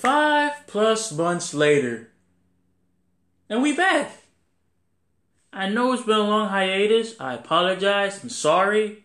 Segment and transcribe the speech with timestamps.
[0.00, 2.08] Five plus months later.
[3.50, 4.10] And we back.
[5.52, 7.20] I know it's been a long hiatus.
[7.20, 8.22] I apologize.
[8.22, 9.04] I'm sorry.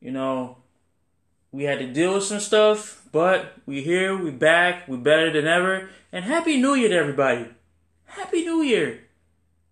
[0.00, 0.56] You know,
[1.52, 5.46] we had to deal with some stuff, but we here, we back, we better than
[5.46, 5.90] ever.
[6.10, 7.48] And happy new year to everybody.
[8.06, 9.00] Happy new year.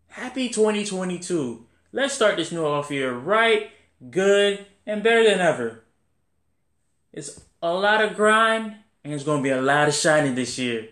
[0.08, 1.64] Happy 2022.
[1.92, 3.70] Let's start this new off year right,
[4.10, 5.84] good, and better than ever.
[7.10, 8.76] It's a lot of grind
[9.12, 10.88] it's going to be a lot of shining this year.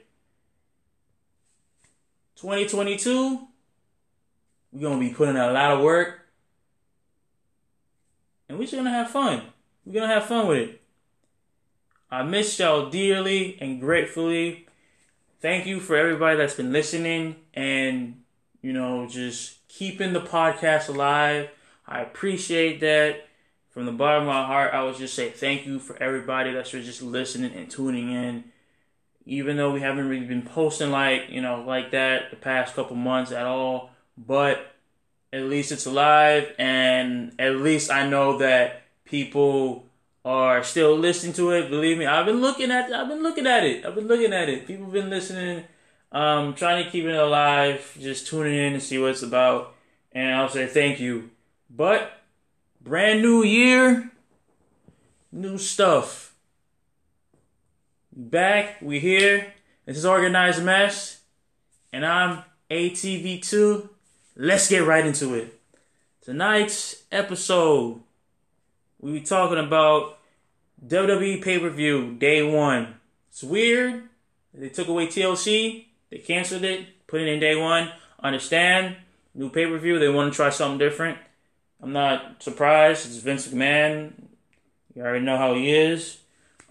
[2.36, 3.46] 2022,
[4.72, 6.20] we're going to be putting in a lot of work.
[8.48, 9.42] And we're just going to have fun.
[9.84, 10.80] We're going to have fun with it.
[12.10, 14.66] I miss y'all dearly and gratefully.
[15.40, 18.22] Thank you for everybody that's been listening and,
[18.62, 21.50] you know, just keeping the podcast alive.
[21.86, 23.26] I appreciate that.
[23.74, 26.70] From the bottom of my heart, I would just say thank you for everybody that's
[26.70, 28.44] just listening and tuning in.
[29.26, 32.94] Even though we haven't really been posting like, you know, like that the past couple
[32.94, 34.76] months at all, but
[35.32, 39.86] at least it's alive and at least I know that people
[40.24, 41.68] are still listening to it.
[41.68, 43.84] Believe me, I've been looking at I've been looking at it.
[43.84, 44.68] I've been looking at it.
[44.68, 45.64] People have been listening,
[46.12, 49.74] um, trying to keep it alive, just tuning in to see what it's about.
[50.12, 51.30] And I'll say thank you.
[51.68, 52.23] But
[52.84, 54.10] brand new year,
[55.32, 56.34] new stuff.
[58.14, 59.54] Back, we here.
[59.86, 61.22] This is Organized Mess.
[61.92, 63.88] And I'm ATV2.
[64.36, 65.58] Let's get right into it.
[66.22, 68.00] Tonight's episode,
[69.00, 70.18] we be talking about
[70.86, 72.96] WWE pay per view day one.
[73.30, 74.04] It's weird.
[74.52, 75.86] They took away TLC.
[76.10, 77.06] They canceled it.
[77.06, 77.90] Put it in day one.
[78.22, 78.96] Understand?
[79.34, 79.98] New pay per view.
[79.98, 81.18] They want to try something different.
[81.82, 83.06] I'm not surprised.
[83.06, 84.12] It's Vince McMahon.
[84.94, 86.18] You already know how he is.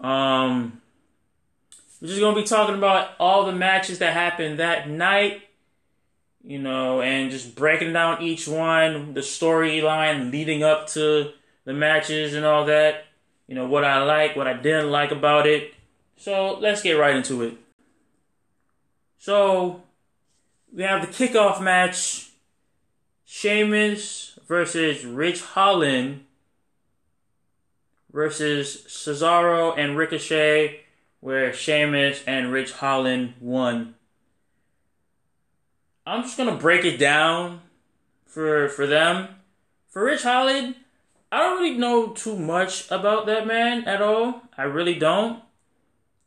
[0.00, 0.80] Um,
[2.00, 5.42] we're just gonna be talking about all the matches that happened that night
[6.44, 11.32] you know, and just breaking down each one, the storyline leading up to
[11.64, 13.06] the matches and all that.
[13.48, 15.74] You know, what I like, what I didn't like about it.
[16.16, 17.56] So let's get right into it.
[19.18, 19.82] So
[20.72, 22.30] we have the kickoff match
[23.24, 26.24] Sheamus versus Ridge Holland
[28.12, 30.80] versus Cesaro and Ricochet,
[31.20, 33.96] where Sheamus and Ridge Holland won.
[36.06, 37.62] I'm just gonna break it down
[38.26, 39.28] for for them.
[39.88, 40.76] For Ridge Holland,
[41.32, 44.42] I don't really know too much about that man at all.
[44.56, 45.42] I really don't.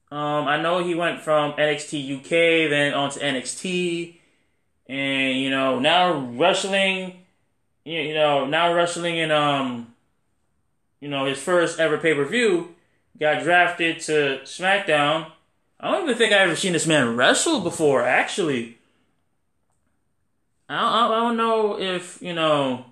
[0.09, 4.17] Um, I know he went from NXT UK then on to NXT,
[4.87, 7.23] and you know now wrestling.
[7.87, 9.93] You know now wrestling in um,
[10.99, 12.75] you know his first ever pay per view,
[13.17, 15.31] got drafted to SmackDown.
[15.79, 18.77] I don't even think I ever seen this man wrestle before, actually.
[20.67, 22.87] I don't, I don't know if you know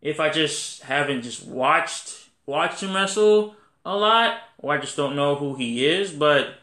[0.00, 5.16] if I just haven't just watched watched him wrestle a lot, or I just don't
[5.16, 6.12] know who he is.
[6.12, 6.54] But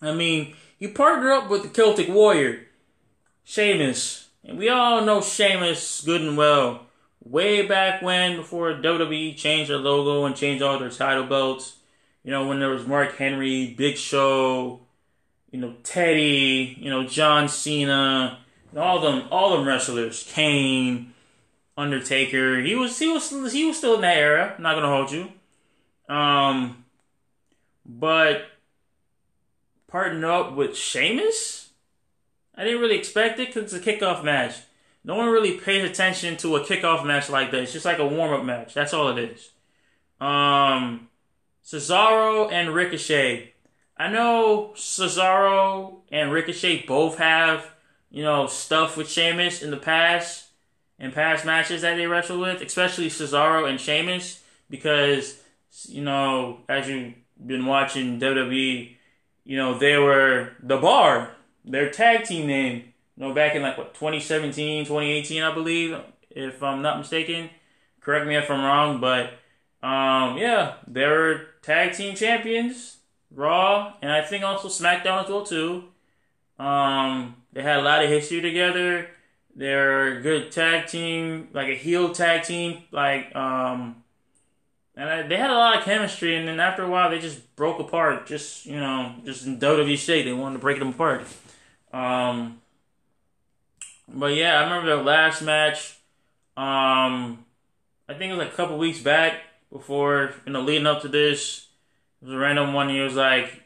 [0.00, 2.66] I mean, he partnered up with the Celtic Warrior,
[3.44, 6.86] Sheamus, and we all know Sheamus good and well.
[7.24, 11.76] Way back when, before WWE changed their logo and changed all their title belts,
[12.24, 14.80] you know, when there was Mark Henry, Big Show,
[15.50, 18.38] you know, Teddy, you know, John Cena
[18.76, 21.12] all them all them wrestlers, Kane,
[21.76, 22.60] Undertaker.
[22.60, 24.54] He was he was he was still in that era.
[24.56, 25.32] I'm not gonna hold you.
[26.08, 26.84] Um,
[27.84, 28.46] but
[29.90, 31.61] partnering up with Sheamus,
[32.54, 34.56] I didn't really expect it because it's a kickoff match.
[35.04, 37.62] No one really pays attention to a kickoff match like that.
[37.62, 38.74] It's just like a warm up match.
[38.74, 39.50] That's all it is.
[40.20, 41.08] Um,
[41.64, 43.52] Cesaro and Ricochet.
[43.96, 47.72] I know Cesaro and Ricochet both have
[48.12, 50.44] you know, stuff with Sheamus in the past,
[50.98, 55.40] in past matches that they wrestled with, especially Cesaro and Sheamus, because,
[55.88, 57.14] you know, as you've
[57.44, 58.96] been watching WWE,
[59.44, 61.30] you know, they were the bar,
[61.64, 65.98] their tag team name, you know, back in like, what, 2017, 2018, I believe,
[66.30, 67.50] if I'm not mistaken.
[68.00, 69.26] Correct me if I'm wrong, but,
[69.86, 72.98] um, yeah, they were tag team champions,
[73.30, 75.84] Raw, and I think also SmackDown as well, too.
[76.58, 79.08] Um, they had a lot of history together.
[79.54, 84.02] They're a good tag team, like a heel tag team, like um,
[84.96, 86.36] and I, they had a lot of chemistry.
[86.36, 88.26] And then after a while, they just broke apart.
[88.26, 91.26] Just you know, just in WWE state, they wanted to break them apart.
[91.92, 92.60] Um,
[94.08, 95.98] but yeah, I remember the last match.
[96.56, 97.44] Um,
[98.08, 99.40] I think it was a couple weeks back
[99.70, 101.68] before you know leading up to this.
[102.20, 102.88] It was a random one.
[102.88, 103.62] He was like,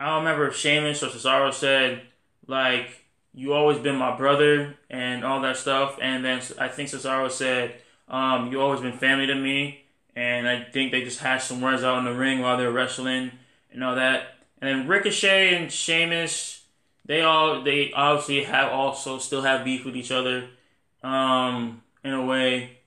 [0.00, 2.02] I don't remember if Sheamus or Cesaro said
[2.46, 3.04] like
[3.34, 7.76] you always been my brother and all that stuff, and then I think Cesaro said
[8.08, 11.84] um, you always been family to me, and I think they just hashed some words
[11.84, 13.32] out in the ring while they were wrestling
[13.70, 14.34] and all that.
[14.60, 16.62] And then Ricochet and Sheamus,
[17.06, 20.48] they all they obviously have also still have beef with each other,
[21.02, 22.78] um, in a way.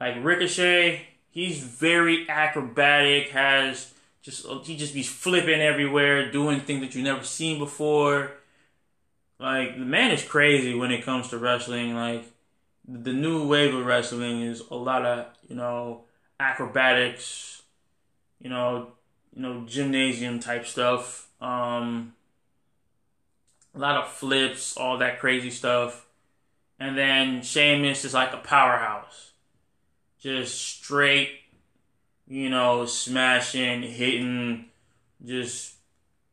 [0.00, 3.92] Like Ricochet, he's very acrobatic, has
[4.22, 8.32] just he just be flipping everywhere, doing things that you've never seen before.
[9.38, 11.94] Like the man is crazy when it comes to wrestling.
[11.94, 12.24] Like
[12.86, 16.04] the new wave of wrestling is a lot of you know
[16.40, 17.62] acrobatics,
[18.40, 18.92] you know,
[19.34, 21.28] you know gymnasium type stuff.
[21.40, 22.14] Um,
[23.74, 26.06] a lot of flips, all that crazy stuff.
[26.78, 29.32] And then Sheamus is like a powerhouse.
[30.20, 31.30] Just straight,
[32.26, 34.66] you know, smashing, hitting,
[35.24, 35.74] just,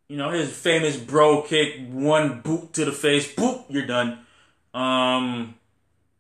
[0.08, 4.20] you know, his famous Brogue kick, one boot to the face, boop, you're done.
[4.74, 5.56] Um,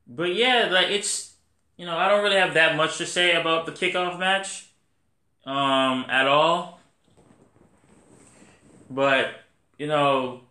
[0.07, 1.33] but yeah, like it's,
[1.77, 4.67] you know, I don't really have that much to say about the kickoff match,
[5.45, 6.79] um, at all.
[8.89, 9.31] But,
[9.77, 10.41] you know,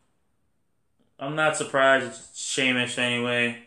[1.19, 3.65] I'm not surprised it's Sheamus anyway.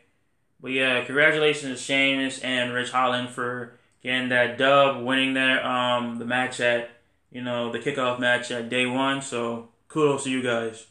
[0.62, 3.74] But yeah, congratulations to Sheamus and Ridge Holland for
[4.04, 6.90] getting that dub, winning their um the match at
[7.32, 9.22] you know the kickoff match at day one.
[9.22, 10.88] So kudos to you guys.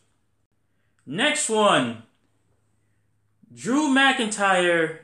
[1.04, 2.02] Next one,
[3.54, 4.98] Drew McIntyre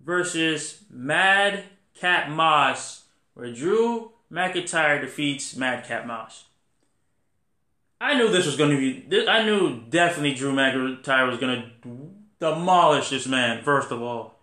[0.00, 1.64] versus Mad
[1.94, 3.04] Cat Moss,
[3.34, 6.44] where Drew McIntyre defeats Madcap Moss.
[8.02, 9.28] I knew this was going to be.
[9.28, 12.10] I knew definitely Drew McIntyre was going to
[12.40, 13.62] demolish this man.
[13.62, 14.40] First of all,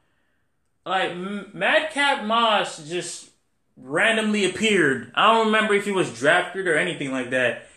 [0.86, 3.30] like Madcap Moss just
[3.76, 5.12] randomly appeared.
[5.14, 7.68] I don't remember if he was drafted or anything like that.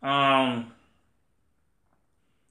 [0.00, 0.70] Um,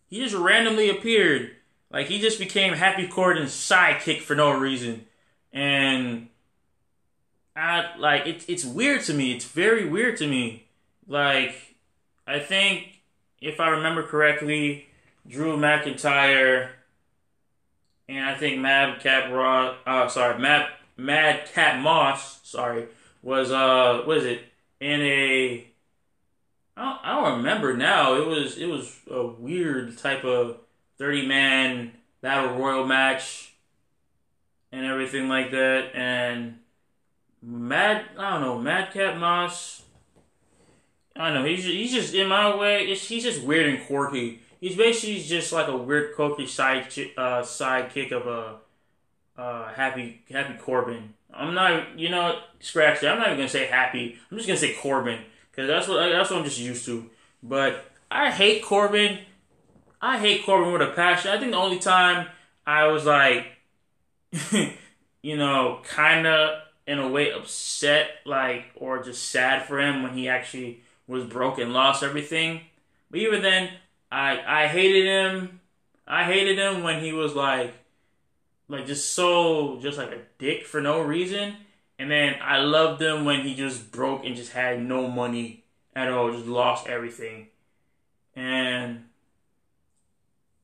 [0.07, 1.51] he just randomly appeared.
[1.89, 5.05] Like he just became Happy Corbin's sidekick for no reason,
[5.53, 6.27] and
[7.55, 9.31] I like it's it's weird to me.
[9.31, 10.67] It's very weird to me.
[11.07, 11.74] Like
[12.27, 13.01] I think
[13.41, 14.87] if I remember correctly,
[15.27, 16.69] Drew McIntyre
[18.07, 22.87] and I think Madcap Raw, uh, sorry, Mad Madcap Moss, sorry,
[23.21, 24.41] was uh, what is it
[24.79, 25.67] in a
[26.77, 28.15] I don't, I don't remember now.
[28.15, 30.57] It was it was a weird type of
[30.97, 31.91] thirty man
[32.21, 33.53] battle royal match
[34.71, 35.95] and everything like that.
[35.95, 36.59] And
[37.41, 39.83] Mad, I don't know, Madcap Moss.
[41.15, 41.45] I know.
[41.45, 42.93] He's he's just in my way.
[42.93, 44.41] he's just weird and quirky.
[44.59, 50.57] He's basically just like a weird, quirky side uh, sidekick of a uh, happy Happy
[50.57, 51.13] Corbin.
[51.33, 53.11] I'm not, you know, scratch that.
[53.11, 54.17] I'm not even gonna say happy.
[54.29, 55.19] I'm just gonna say Corbin
[55.51, 57.09] because that's what that's what I'm just used to.
[57.43, 59.19] But I hate Corbin.
[60.01, 61.31] I hate Corbin with a passion.
[61.31, 62.27] I think the only time
[62.65, 63.47] I was like,
[65.21, 70.13] you know, kind of in a way upset, like, or just sad for him when
[70.13, 72.61] he actually was broke and lost everything.
[73.11, 73.71] But even then,
[74.11, 75.59] I I hated him.
[76.07, 77.73] I hated him when he was like
[78.67, 81.55] like just so just like a dick for no reason.
[81.97, 85.63] And then I loved him when he just broke and just had no money
[85.95, 87.47] at all, just lost everything.
[88.35, 89.05] And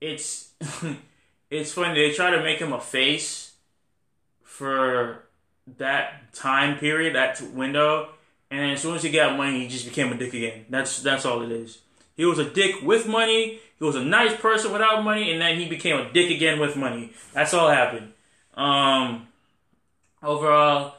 [0.01, 0.51] it's
[1.49, 3.53] it's funny they try to make him a face
[4.43, 5.23] for
[5.77, 8.09] that time period, that window,
[8.51, 10.65] and as soon as he got money, he just became a dick again.
[10.69, 11.79] That's that's all it is.
[12.15, 13.59] He was a dick with money.
[13.79, 16.75] He was a nice person without money, and then he became a dick again with
[16.75, 17.13] money.
[17.33, 18.11] That's all happened.
[18.53, 19.27] Um,
[20.21, 20.95] overall,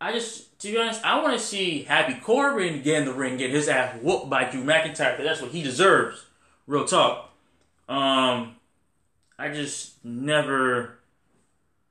[0.00, 3.38] I just to be honest, I want to see Happy Corbin get in the ring,
[3.38, 6.26] get his ass whooped by Drew McIntyre, because that's what he deserves.
[6.68, 7.30] Real talk.
[7.88, 8.56] Um,
[9.38, 10.98] I just never,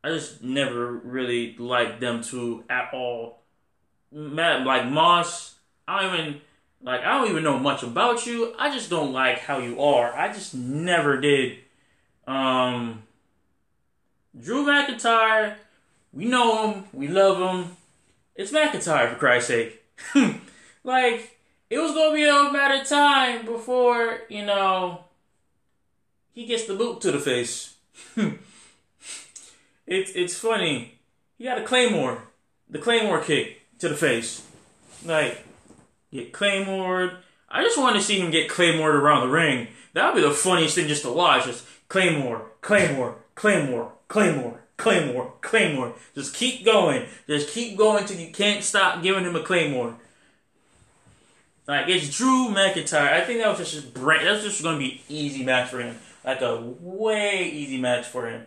[0.03, 3.40] I just never really liked them two at all.
[4.11, 5.55] Matt, like Moss,
[5.87, 6.41] I don't even
[6.83, 8.53] like I don't even know much about you.
[8.57, 10.13] I just don't like how you are.
[10.13, 11.59] I just never did.
[12.27, 13.03] Um,
[14.39, 15.55] Drew McIntyre,
[16.13, 17.77] we know him, we love him.
[18.35, 19.83] It's McIntyre for Christ's sake.
[20.83, 21.37] like
[21.69, 25.05] it was gonna be a matter of time before you know
[26.33, 27.75] he gets the boot to the face.
[29.87, 30.99] it's it's funny.
[31.37, 32.27] He got a claymore,
[32.69, 34.47] the claymore kick to the face.
[35.05, 35.43] Like,
[36.11, 37.17] get Claymore.
[37.49, 39.67] I just want to see him get Claymore around the ring.
[39.93, 41.45] That would be the funniest thing just to watch.
[41.45, 45.93] Just Claymore, Claymore, Claymore, Claymore, Claymore, Claymore.
[46.15, 47.05] Just keep going.
[47.27, 49.95] Just keep going till you can't stop giving him a Claymore.
[51.67, 53.11] Like it's Drew McIntyre.
[53.13, 54.23] I think that was just brain.
[54.23, 55.97] That's just to be easy match for him.
[56.23, 58.45] Like a way easy match for him.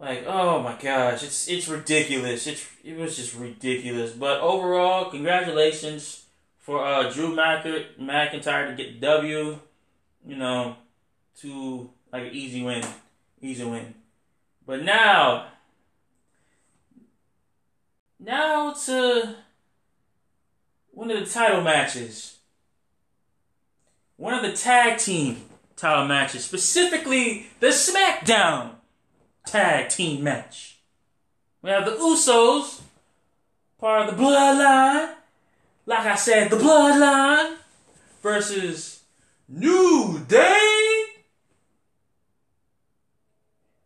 [0.00, 2.46] Like oh my gosh, it's it's ridiculous.
[2.46, 4.12] It's it was just ridiculous.
[4.12, 6.24] But overall, congratulations
[6.58, 9.58] for uh, Drew McIntyre to get W.
[10.26, 10.76] You know,
[11.40, 12.82] to like an easy win,
[13.42, 13.94] easy win.
[14.66, 15.48] But now,
[18.18, 19.34] now to
[20.92, 22.38] one of the title matches.
[24.16, 25.42] One of the tag team
[25.76, 28.72] title matches, specifically the SmackDown
[29.46, 30.78] tag team match.
[31.62, 32.80] We have the Usos,
[33.78, 35.14] part of the Bloodline.
[35.86, 37.56] Like I said, the Bloodline
[38.22, 39.02] versus
[39.48, 41.04] New Day.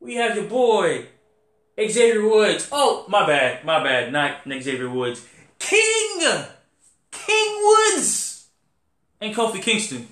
[0.01, 1.07] We have your boy,
[1.79, 2.69] Xavier Woods.
[2.71, 5.27] Oh, my bad, my bad, not Xavier Woods.
[5.59, 6.21] King
[7.11, 8.47] King Woods
[9.21, 10.09] and Kofi Kingston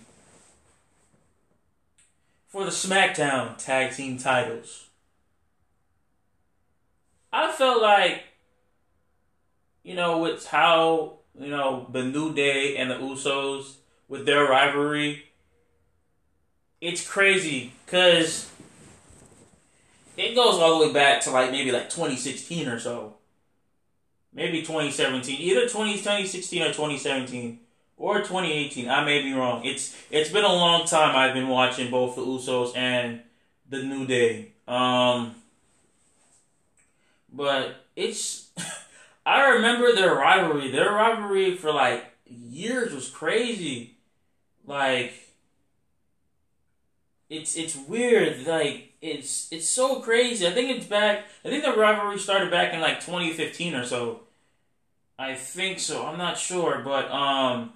[2.49, 4.87] for the SmackDown Tag Team titles.
[7.33, 8.25] I felt like,
[9.83, 13.77] you know, with how, you know, the New Day and the Usos,
[14.09, 15.25] with their rivalry,
[16.81, 18.51] it's crazy because
[20.17, 23.17] it goes all the way back to like maybe like 2016 or so
[24.33, 27.59] maybe 2017, either 20, 2016 or 2017
[27.97, 28.89] or 2018.
[28.89, 29.65] I may be wrong.
[29.65, 33.21] It's it's been a long time I've been watching both the Usos and
[33.69, 34.53] the New Day.
[34.67, 35.35] Um,
[37.33, 38.51] but it's
[39.27, 40.71] I remember their rivalry.
[40.71, 43.97] Their rivalry for like years was crazy.
[44.67, 45.15] Like
[47.31, 48.47] it's it's weird.
[48.47, 50.47] Like it's it's so crazy.
[50.47, 51.25] I think it's back.
[51.45, 54.21] I think the rivalry started back in like 2015 or so.
[55.19, 56.07] I think so.
[56.07, 57.73] I'm not sure, but um,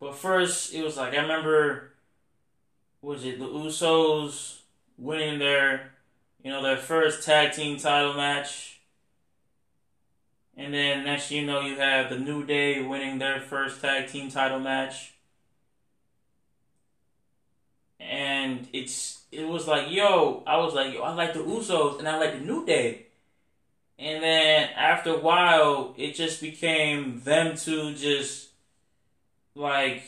[0.00, 1.90] but first it was like I remember.
[3.02, 4.60] Was it the Usos
[4.96, 5.92] winning their,
[6.42, 8.73] you know, their first tag team title match?
[10.56, 14.30] And then next you know you have the New Day winning their first tag team
[14.30, 15.12] title match.
[17.98, 22.08] And it's it was like, yo, I was like, yo, I like the Usos and
[22.08, 23.06] I like the New Day.
[23.98, 28.48] And then after a while, it just became them two just
[29.54, 30.02] like,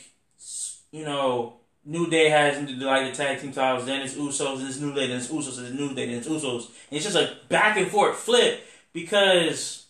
[0.91, 1.53] you know,
[1.85, 5.07] New Day has like the tag team titles, then it's Usos, then it's New Day,
[5.07, 6.67] then it's Usos, then it's New Day, then it's Usos.
[6.89, 9.86] And it's just a back and forth flip because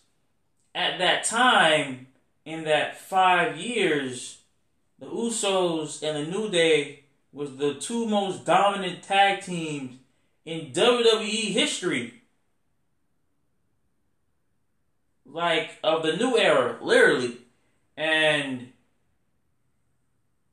[0.78, 2.06] at that time,
[2.44, 4.38] in that five years,
[5.00, 7.00] the Usos and the New Day
[7.32, 9.96] was the two most dominant tag teams
[10.44, 12.22] in WWE history.
[15.26, 17.38] Like of the new era, literally.
[17.96, 18.72] And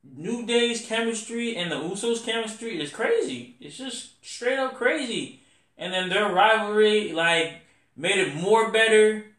[0.03, 3.57] New Day's chemistry and the Usos' chemistry is crazy.
[3.59, 5.41] It's just straight up crazy.
[5.77, 7.61] And then their rivalry, like,
[7.95, 9.34] made it more better.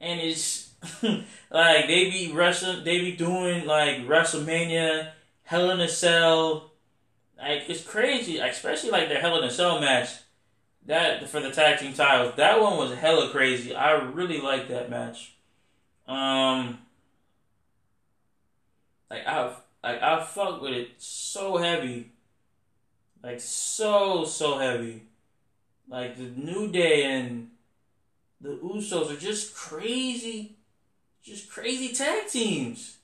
[0.00, 0.70] And it's
[1.02, 5.10] like they be wrestling, they be doing like WrestleMania,
[5.42, 6.70] Hell in a Cell,
[7.38, 10.10] like it's crazy, especially like the Hell in a Cell match.
[10.86, 13.74] That for the tag team titles, that one was hella crazy.
[13.74, 15.34] I really like that match.
[16.08, 16.78] Um,
[19.10, 22.12] like I've like I fucked with it so heavy,
[23.22, 25.02] like so so heavy.
[25.88, 27.50] Like the New Day and
[28.40, 30.56] the Usos are just crazy,
[31.22, 32.96] just crazy tag teams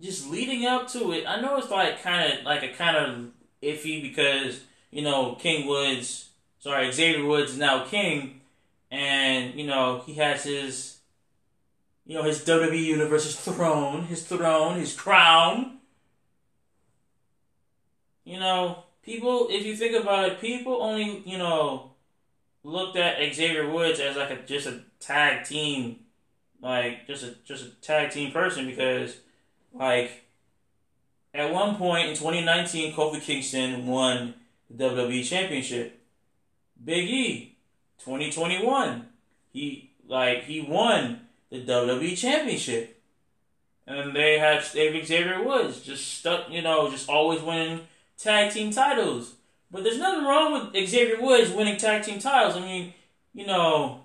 [0.00, 3.26] just leading up to it, I know it's like kind of like a kind of
[3.62, 8.40] iffy because you know King Woods, sorry Xavier Woods is now King,
[8.90, 10.98] and you know he has his,
[12.06, 15.78] you know his WWE Universe's throne, his throne, his crown.
[18.24, 19.48] You know, people.
[19.50, 21.92] If you think about it, people only you know
[22.64, 26.00] looked at Xavier Woods as like a just a tag team,
[26.60, 29.18] like just a just a tag team person because
[29.72, 30.24] like,
[31.32, 34.34] at one point in 2019, Kofi Kingston won
[34.70, 36.00] the WWE Championship.
[36.82, 37.56] Big E,
[37.98, 39.06] 2021,
[39.52, 43.02] he like he won the WWE Championship,
[43.86, 47.80] and they have Xavier Woods just stuck, you know, just always winning
[48.18, 49.33] tag team titles.
[49.74, 52.56] But there's nothing wrong with Xavier Woods winning tag team titles.
[52.56, 52.94] I mean,
[53.32, 54.02] you know,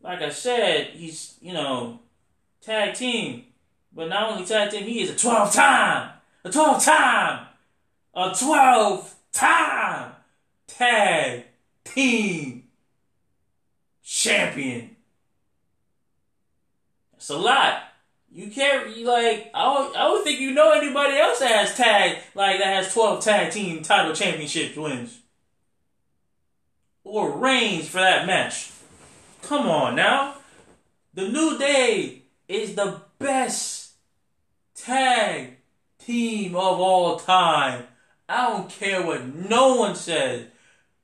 [0.00, 2.00] like I said, he's you know
[2.62, 3.44] tag team.
[3.94, 6.12] But not only tag team, he is a 12 time,
[6.42, 7.46] a 12 time,
[8.14, 10.12] a 12 time
[10.66, 11.44] tag
[11.84, 12.64] team
[14.02, 14.96] champion.
[17.12, 17.91] That's a lot.
[18.34, 21.76] You can't you like I don't, I don't think you know anybody else that has
[21.76, 25.18] tag like that has twelve tag team title championship wins
[27.04, 28.70] or reigns for that match.
[29.42, 30.36] Come on now,
[31.12, 33.90] the New Day is the best
[34.74, 35.58] tag
[35.98, 37.84] team of all time.
[38.30, 40.46] I don't care what no one says.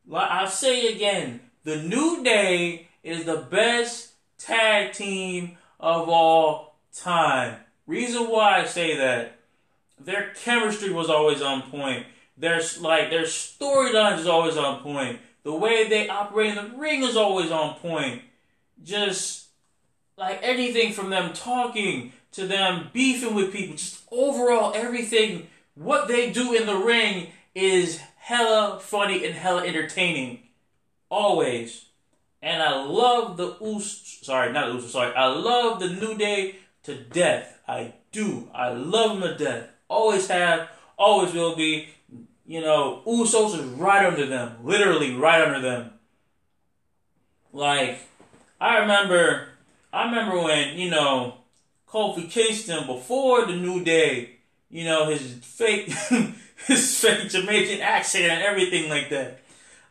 [0.06, 7.56] Like I'll say again, the New Day is the best tag team of all time.
[7.86, 9.38] Reason why I say that,
[9.98, 12.06] their chemistry was always on point.
[12.36, 15.18] Their like their storylines is always on point.
[15.42, 18.22] The way they operate in the ring is always on point.
[18.82, 19.46] Just
[20.16, 26.30] like anything from them talking to them beefing with people, just overall everything what they
[26.30, 30.40] do in the ring is hella funny and hella entertaining.
[31.08, 31.86] Always.
[32.42, 35.14] And I love the Us sorry, not Us sorry.
[35.14, 36.56] I love the New Day
[36.88, 37.58] to death.
[37.68, 38.48] I do.
[38.54, 39.68] I love them to death.
[39.88, 40.68] Always have,
[40.98, 41.88] always will be.
[42.46, 44.56] You know, Usos is right under them.
[44.64, 45.92] Literally right under them.
[47.52, 48.00] Like,
[48.60, 49.48] I remember
[49.92, 51.34] I remember when, you know,
[51.88, 54.36] Kofi Kingston before the New Day,
[54.70, 55.90] you know, his fake
[56.66, 59.40] his fake Jamaican accent and everything like that.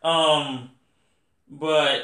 [0.04, 0.72] Um
[1.50, 2.04] but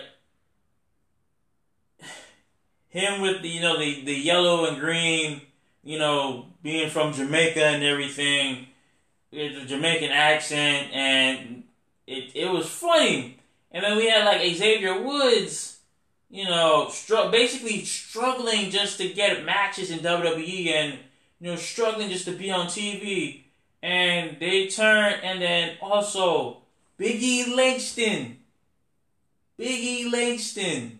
[2.93, 5.41] him with the you know the, the yellow and green,
[5.83, 8.67] you know, being from Jamaica and everything,
[9.31, 11.63] the Jamaican accent and
[12.05, 13.39] it it was funny.
[13.71, 15.79] And then we had like Xavier Woods,
[16.29, 20.99] you know, str- basically struggling just to get matches in WWE and
[21.39, 23.41] you know struggling just to be on TV.
[23.81, 26.61] And they turn and then also
[26.99, 28.37] Biggie Langston.
[29.59, 30.99] Biggie Langston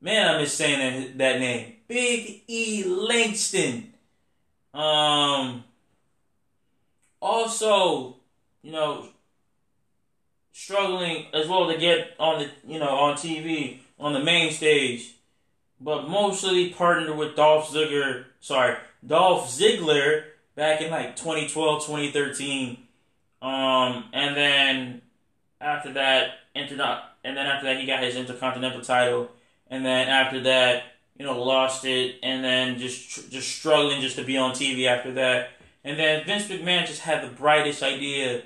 [0.00, 1.74] Man, I miss saying that, that name.
[1.88, 3.92] Big E Langston.
[4.72, 5.64] Um,
[7.20, 8.16] also,
[8.62, 9.08] you know,
[10.52, 15.14] struggling as well to get on the, you know, on TV, on the main stage,
[15.80, 22.76] but mostly partnered with Dolph Ziggler, sorry, Dolph Ziggler back in like 2012, 2013.
[23.40, 25.02] Um, and then
[25.60, 26.80] after that, entered
[27.24, 29.30] and then after that, he got his Intercontinental title
[29.70, 30.84] and then after that,
[31.18, 35.12] you know, lost it, and then just just struggling just to be on TV after
[35.12, 35.50] that.
[35.84, 38.42] And then Vince McMahon just had the brightest idea,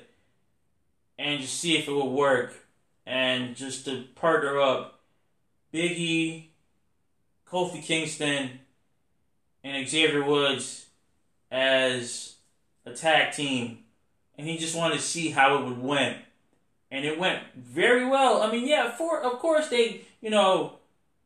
[1.18, 2.54] and just see if it would work,
[3.06, 5.00] and just to partner up
[5.72, 6.46] Biggie,
[7.46, 8.61] Kofi Kingston,
[9.64, 10.87] and Xavier Woods
[11.50, 12.37] as
[12.87, 13.78] a tag team,
[14.37, 16.18] and he just wanted to see how it would went,
[16.90, 18.42] and it went very well.
[18.42, 20.78] I mean, yeah, for of course they, you know,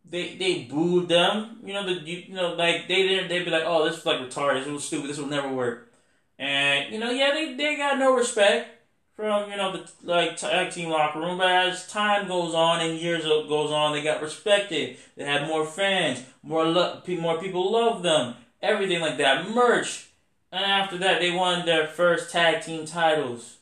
[0.08, 1.58] they they booed them.
[1.64, 4.06] You know the you, you know like they didn't they'd be like oh this is
[4.06, 5.92] like retarded this was stupid this will never work,
[6.38, 8.70] and you know yeah they they got no respect
[9.14, 11.38] from you know the like tag team locker room.
[11.38, 14.98] But as time goes on and years goes on, they got respected.
[15.16, 20.08] They had more fans, more lo- more people love them, everything like that, merch.
[20.52, 23.56] And after that, they won their first tag team titles.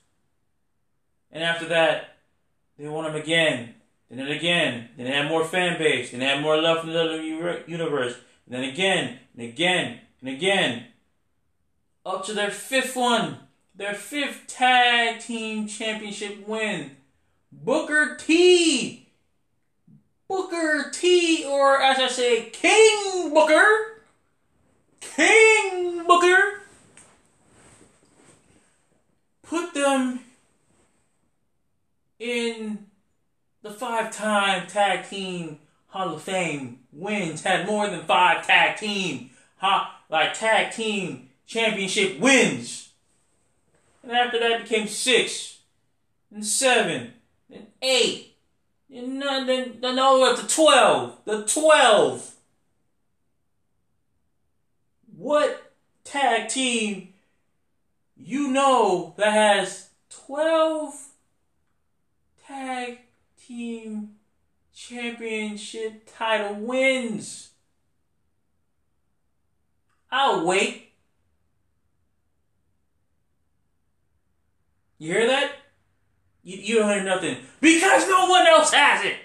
[1.33, 2.17] And after that,
[2.79, 3.75] they won them again
[4.15, 6.93] and then again, then they had more fan base, then they had more love from
[6.93, 8.15] the other universe,
[8.47, 10.85] and then again, and again, and again.
[12.07, 13.39] Up to their fifth one,
[13.75, 16.93] their fifth tag team championship win.
[17.51, 19.09] Booker T.
[20.29, 23.67] Booker T, or as I say, King Booker.
[25.01, 26.61] King Booker.
[29.43, 30.21] Put them
[32.21, 32.87] in
[33.65, 40.01] the five-time tag team Hall of Fame wins, had more than five tag team, ha,
[40.11, 42.91] like tag team championship wins.
[44.03, 45.61] And after that became six,
[46.31, 47.15] and seven,
[47.51, 48.37] and eight,
[48.95, 51.19] and then, then all the way up to twelve.
[51.25, 52.35] The twelve.
[55.17, 55.73] What
[56.03, 57.15] tag team
[58.15, 60.93] you know that has twelve
[62.47, 62.99] tag
[63.47, 64.11] team
[64.75, 67.51] championship title wins.
[70.11, 70.93] I'll wait.
[74.99, 75.53] You hear that?
[76.43, 77.39] You, you don't hear nothing.
[77.61, 79.17] Because no one else has it.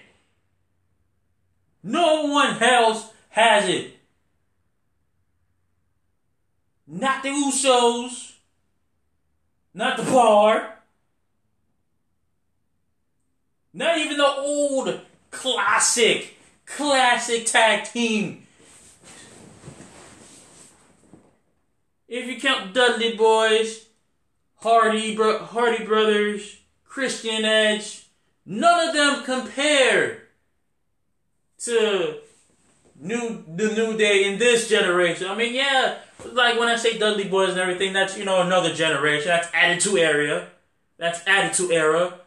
[1.83, 3.93] No one else has it.
[6.87, 8.33] Not the Usos.
[9.73, 10.78] Not the bar.
[13.79, 18.45] Not even the old classic, classic tag team.
[22.09, 23.85] if you count Dudley Boys,
[24.55, 28.07] Hardy, bro- Hardy Brothers, Christian Edge,
[28.45, 30.23] none of them compare
[31.59, 32.17] to
[32.99, 35.27] new the new day in this generation.
[35.27, 35.99] I mean, yeah,
[36.33, 39.27] like when I say Dudley Boys and everything, that's you know another generation.
[39.27, 40.47] That's Attitude Era.
[40.97, 42.19] That's Attitude Era.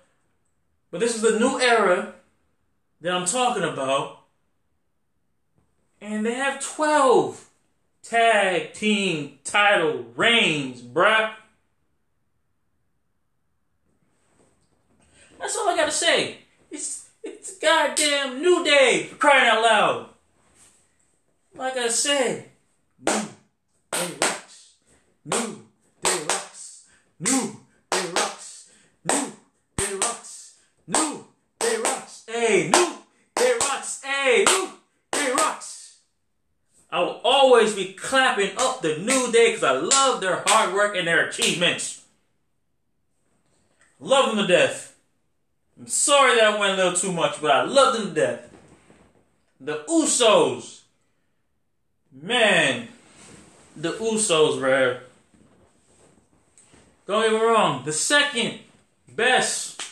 [0.93, 2.15] But this is the new era
[3.01, 4.21] that I'm talking about.
[6.01, 7.49] And they have 12
[8.03, 11.33] tag team title reigns, bruh.
[15.41, 16.39] That's all I gotta say.
[16.71, 20.09] It's it's goddamn new day for crying out loud.
[21.55, 22.49] Like I said,
[23.07, 23.23] new
[23.93, 24.75] day rocks,
[25.25, 25.67] new
[26.03, 26.87] day rocks,
[27.19, 27.57] new
[27.91, 28.71] day rocks,
[29.05, 29.33] new
[29.77, 30.55] day rocks,
[30.87, 31.25] new
[31.59, 32.93] day rocks, hey, new
[33.35, 34.69] day rocks, hey, new
[35.11, 35.99] day rocks.
[36.91, 37.21] I will
[37.63, 41.29] always be clapping up the new day because I love their hard work and their
[41.29, 42.03] achievements.
[44.01, 44.97] Love them to death.
[45.79, 48.51] I'm sorry that I went a little too much, but I love them to death.
[49.61, 50.81] The Usos.
[52.13, 52.89] Man,
[53.77, 54.99] the Usos, bro.
[57.07, 57.85] Don't get me wrong.
[57.85, 58.59] The second
[59.09, 59.83] best,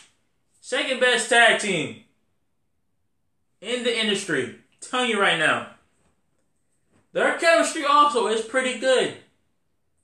[0.61, 2.03] second best tag team
[3.61, 4.57] in the industry.
[4.81, 5.69] Telling you right now.
[7.13, 9.17] Their chemistry also is pretty good.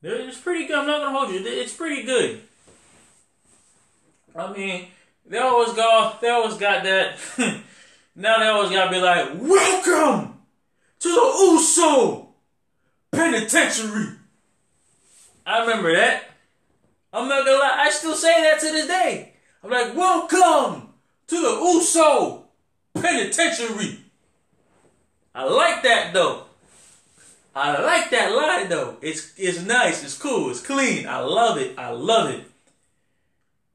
[0.03, 0.79] It's pretty good.
[0.79, 1.41] I'm not gonna hold you.
[1.45, 2.41] It's pretty good.
[4.35, 4.89] I mean,
[5.25, 7.19] they always go, they always got that.
[8.17, 10.39] now they always gotta be like, welcome
[11.01, 12.29] to the Uso
[13.13, 14.17] Penitentiary.
[15.47, 16.25] I remember that.
[17.13, 19.33] I'm not gonna lie, I still say that to this day.
[19.63, 20.89] I'm like, welcome
[21.29, 22.45] to the Uso
[22.95, 24.01] Penitentiary.
[25.35, 26.46] I like that though.
[27.57, 28.99] I like that line though.
[29.01, 31.07] It's it's nice, it's cool, it's clean.
[31.07, 31.79] I love it.
[31.79, 32.45] I love it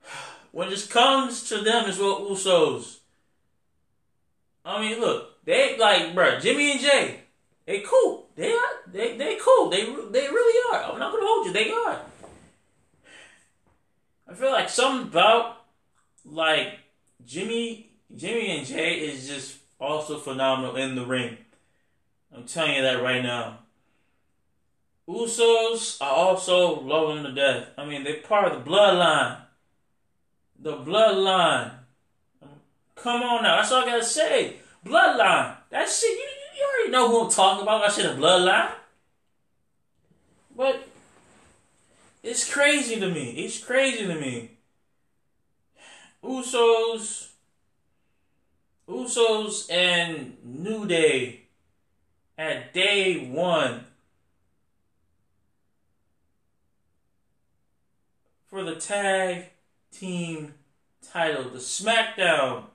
[0.52, 3.00] when it comes to them as well, Usos.
[4.64, 7.22] I mean, look, they like, bro, Jimmy and Jay,
[7.66, 8.28] they cool.
[8.36, 9.72] They are, they they cool.
[9.72, 10.92] They they really are.
[10.92, 11.54] I'm not gonna hold you.
[11.54, 12.02] They are.
[14.28, 15.58] I feel like something about
[16.24, 16.78] like
[17.26, 21.36] Jimmy Jimmy and Jay is just also phenomenal in the ring.
[22.32, 23.61] I'm telling you that right now.
[25.08, 26.82] Usos, I also
[27.16, 27.70] them to death.
[27.78, 29.42] I mean, they're part of the bloodline
[30.62, 31.72] the bloodline.
[32.96, 34.58] Come on now, that's all I gotta say.
[34.86, 35.56] Bloodline.
[35.70, 37.84] That shit, you, you already know who I'm talking about.
[37.84, 38.72] I said a bloodline.
[40.56, 40.88] But
[42.22, 43.32] it's crazy to me.
[43.32, 44.52] It's crazy to me.
[46.24, 47.30] Usos,
[48.88, 51.42] Usos, and New Day
[52.38, 53.86] at day one
[58.52, 59.46] for the tag
[59.94, 60.54] team
[61.02, 62.66] title, the SmackDown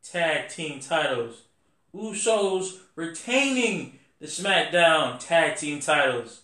[0.00, 1.42] tag team titles.
[1.92, 6.42] Usos retaining the SmackDown tag team titles.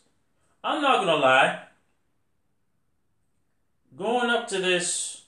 [0.65, 1.63] I'm not gonna lie.
[3.97, 5.23] Going up to this,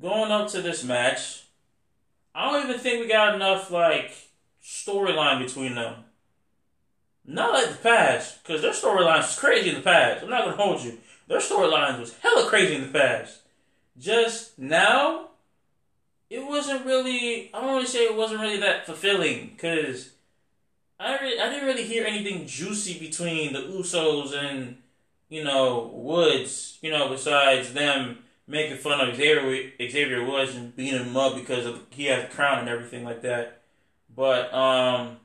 [0.00, 1.44] going up to this match,
[2.34, 4.10] I don't even think we got enough like
[4.60, 5.94] storyline between them.
[7.24, 10.24] Not like the past, because their storyline is crazy in the past.
[10.24, 10.98] I'm not gonna hold you.
[11.28, 13.40] Their storylines was hella crazy in the past.
[13.98, 15.28] Just now,
[16.30, 17.50] it wasn't really.
[17.52, 20.10] I don't want to say it wasn't really that fulfilling because
[20.98, 24.78] I re- I didn't really hear anything juicy between the Usos and
[25.28, 26.78] you know Woods.
[26.80, 31.66] You know, besides them making fun of Xavier Xavier Woods and beating him up because
[31.66, 33.60] of he has a crown and everything like that.
[34.14, 35.18] But um,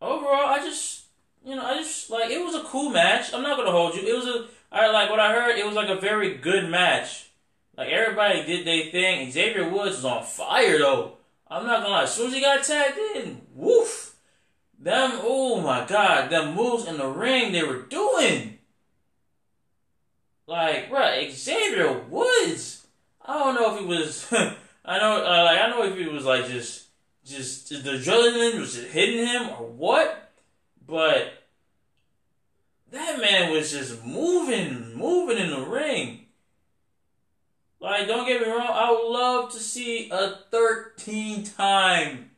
[0.00, 1.03] overall, I just
[1.44, 3.32] you know, I just like it was a cool match.
[3.32, 4.02] I'm not gonna hold you.
[4.02, 5.58] It was a I like what I heard.
[5.58, 7.30] It was like a very good match.
[7.76, 9.30] Like everybody did their thing.
[9.30, 11.18] Xavier Woods was on fire though.
[11.48, 12.02] I'm not gonna lie.
[12.04, 14.12] As soon as he got tagged in, woof.
[14.78, 18.58] Them, oh my god, them moves in the ring they were doing.
[20.46, 22.86] Like, bro, Xavier Woods.
[23.24, 24.32] I don't know if he was.
[24.84, 26.88] I know, uh, like, I know if he was like just,
[27.24, 30.23] just the adrenaline was just hitting him or what.
[30.86, 31.44] But
[32.90, 36.26] that man was just moving, moving in the ring.
[37.80, 42.30] Like, don't get me wrong, I would love to see a 13 time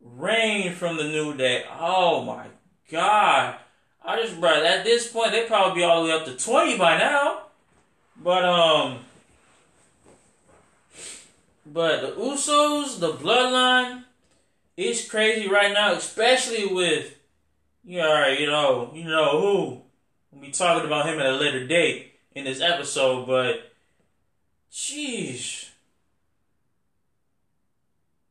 [0.00, 1.64] reign from the New Day.
[1.78, 2.46] Oh my
[2.90, 3.56] god.
[4.04, 6.78] I just, bro, at this point, they probably be all the way up to 20
[6.78, 7.42] by now.
[8.16, 9.00] But, um,
[11.66, 14.04] but the Usos, the Bloodline,
[14.76, 17.17] it's crazy right now, especially with
[17.84, 19.82] Yeah, you know, you know who.
[20.30, 23.72] We'll be talking about him at a later date in this episode, but
[24.70, 25.70] jeez.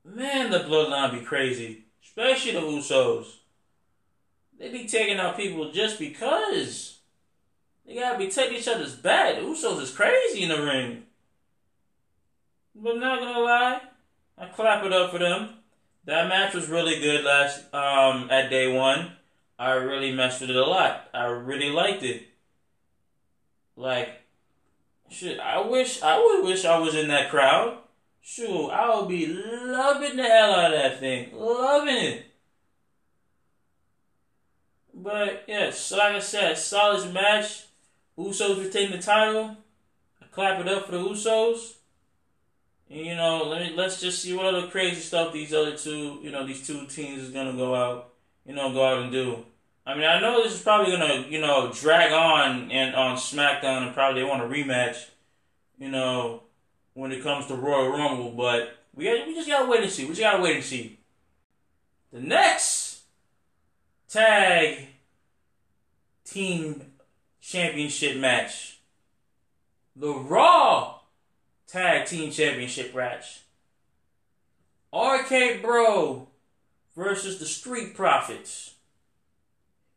[0.06, 1.84] Man, the bloodline be crazy.
[2.04, 3.26] Especially the Usos.
[4.58, 7.00] They be taking out people just because.
[7.86, 9.36] They gotta be taking each other's back.
[9.36, 11.04] The Usos is crazy in the ring.
[12.76, 13.82] But not gonna lie,
[14.38, 15.50] I clap it up for them.
[16.06, 19.17] That match was really good last um at day one.
[19.60, 21.10] I really messed with it a lot.
[21.14, 22.28] I really liked it.
[23.76, 24.10] Like,
[25.10, 27.80] shit, I wish I would wish I was in that crowd.
[28.22, 31.30] Shoot, I would be loving the hell out of that thing.
[31.34, 32.26] Loving it.
[34.94, 37.66] But yes, like I said, solid match.
[38.18, 39.56] Usos retain the title.
[40.22, 41.76] I clap it up for the Usos.
[42.90, 46.20] And, you know, let me let's just see what other crazy stuff these other two,
[46.22, 48.14] you know, these two teams is gonna go out,
[48.48, 49.46] you know, go out and do.
[49.86, 53.86] I mean, I know this is probably gonna, you know, drag on and on SmackDown,
[53.86, 55.06] and probably they want a rematch,
[55.78, 56.44] you know,
[56.94, 58.32] when it comes to Royal Rumble.
[58.32, 60.04] But we got, we just gotta wait and see.
[60.04, 60.98] We just gotta wait and see.
[62.12, 63.02] The next
[64.10, 64.88] tag
[66.26, 66.82] team
[67.42, 68.80] championship match,
[69.96, 70.98] the Raw
[71.68, 73.42] Tag Team Championship match.
[74.94, 76.28] RK Bro
[76.98, 78.74] versus the Street Profits.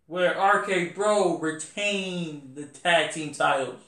[0.07, 3.81] Where RK Bro retained the tag team titles.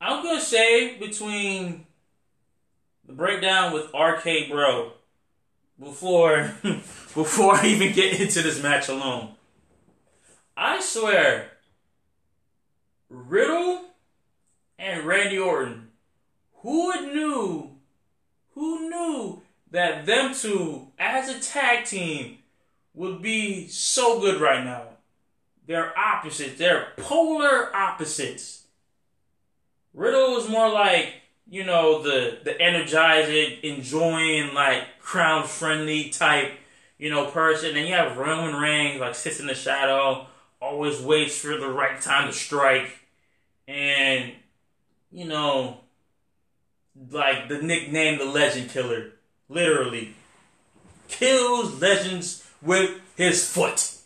[0.00, 1.86] I'm gonna say between
[3.06, 4.92] the breakdown with RK Bro
[5.78, 9.30] before before I even get into this match alone.
[10.56, 11.52] I swear
[13.08, 13.84] Riddle
[14.76, 15.88] and Randy Orton.
[16.62, 17.70] Who would knew?
[18.54, 19.41] Who knew
[19.72, 22.38] that them two as a tag team
[22.94, 24.84] would be so good right now?
[25.66, 26.58] They're opposites.
[26.58, 28.64] They're polar opposites.
[29.94, 31.14] Riddle was more like
[31.50, 36.52] you know the the energizing, enjoying, like crown friendly type
[36.98, 40.26] you know person, and you have Roman Reigns like sits in the shadow,
[40.60, 42.90] always waits for the right time to strike,
[43.66, 44.32] and
[45.10, 45.78] you know,
[47.10, 49.12] like the nickname the Legend Killer.
[49.52, 50.14] Literally.
[51.08, 53.96] Kills legends with his foot.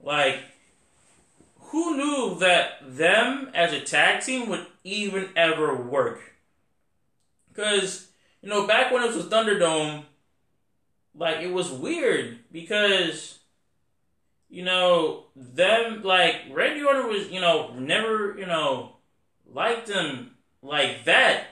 [0.00, 0.38] Like,
[1.58, 6.20] who knew that them as a tag team would even ever work?
[7.48, 8.08] Because,
[8.40, 10.04] you know, back when it was Thunderdome,
[11.14, 13.38] like, it was weird because,
[14.48, 18.96] you know, them, like, Randy Orton was, you know, never, you know,
[19.52, 20.30] liked him
[20.62, 21.44] like that.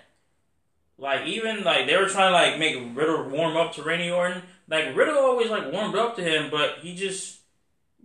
[1.03, 4.41] Like even like they were trying to like make Riddle warm up to Randy Orton.
[4.69, 7.41] Like Riddle always like warmed up to him, but he just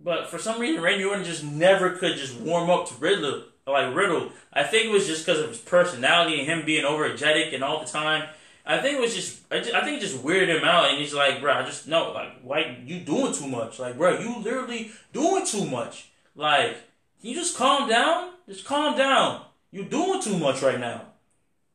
[0.02, 3.94] but for some reason Randy Orton just never could just warm up to Riddle like
[3.94, 4.32] Riddle.
[4.52, 7.78] I think it was just because of his personality and him being overgetic and all
[7.78, 8.28] the time.
[8.66, 10.98] I think it was just I, just, I think it just weirded him out, and
[10.98, 13.78] he's like, bro, I just no, like, why you doing too much?
[13.78, 16.10] Like, bro, you literally doing too much.
[16.34, 16.72] Like,
[17.20, 18.32] can you just calm down?
[18.48, 19.44] Just calm down.
[19.70, 21.02] You're doing too much right now.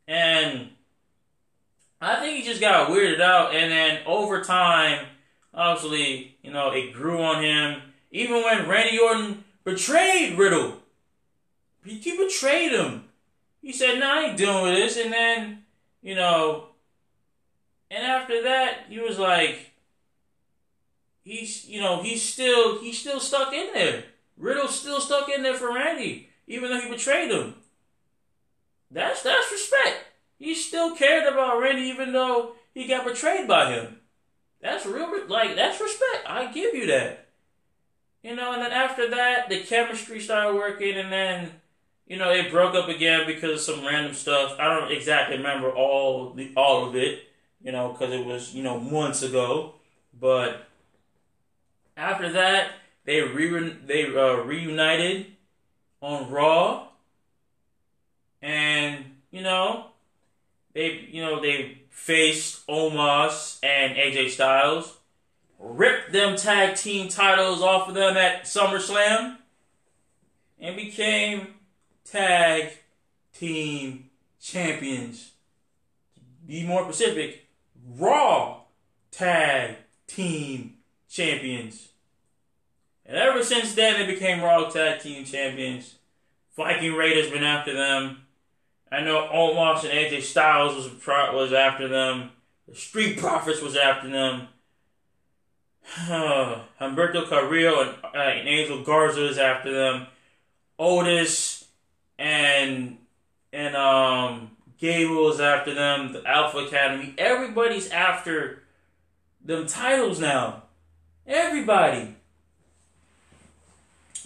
[0.06, 0.70] And
[2.04, 3.54] I think he just got weirded out.
[3.54, 5.06] And then over time,
[5.54, 7.82] obviously, you know, it grew on him.
[8.12, 10.80] Even when Randy Orton betrayed Riddle,
[11.84, 13.06] he, he betrayed him.
[13.62, 15.64] He said, "Nah, I ain't dealing with this." And then,
[16.02, 16.68] you know,
[17.94, 19.72] and after that, he was like,
[21.24, 24.04] he's, you know, he's still, he's still stuck in there.
[24.36, 27.54] Riddle's still stuck in there for Randy, even though he betrayed him.
[28.90, 30.06] That's that's respect.
[30.44, 34.00] He still cared about Randy even though he got betrayed by him.
[34.62, 36.26] That's real like that's respect.
[36.28, 37.30] I give you that.
[38.24, 41.52] You know, and then after that, the chemistry started working, and then
[42.08, 44.58] you know it broke up again because of some random stuff.
[44.60, 47.20] I don't exactly remember all the all of it,
[47.64, 49.76] you know, because it was you know months ago.
[50.20, 50.68] But
[51.96, 52.72] after that,
[53.06, 55.28] they re they uh, reunited
[56.02, 56.90] on Raw,
[58.42, 59.93] and you know,
[60.74, 64.98] they you know they faced Omos and AJ Styles,
[65.60, 69.38] ripped them tag team titles off of them at SummerSlam,
[70.60, 71.56] and became
[72.04, 72.72] tag
[73.34, 74.10] team
[74.42, 75.32] champions.
[76.46, 77.46] Be more specific,
[77.98, 78.62] Raw
[79.12, 80.76] tag team
[81.10, 81.90] champions.
[83.06, 85.96] And ever since then, they became Raw tag team champions.
[86.56, 88.24] Viking Raiders been after them.
[88.94, 92.30] I know Omos and AJ Styles was was after them.
[92.68, 94.48] The Street Profits was after them.
[96.80, 100.06] Humberto Carrillo and, uh, and Angel Garza is after them.
[100.78, 101.66] Otis
[102.20, 103.00] and
[103.52, 106.14] and um Gable is after them.
[106.14, 107.16] The Alpha Academy.
[107.18, 108.62] Everybody's after
[109.44, 110.64] them titles now.
[111.26, 112.16] Everybody.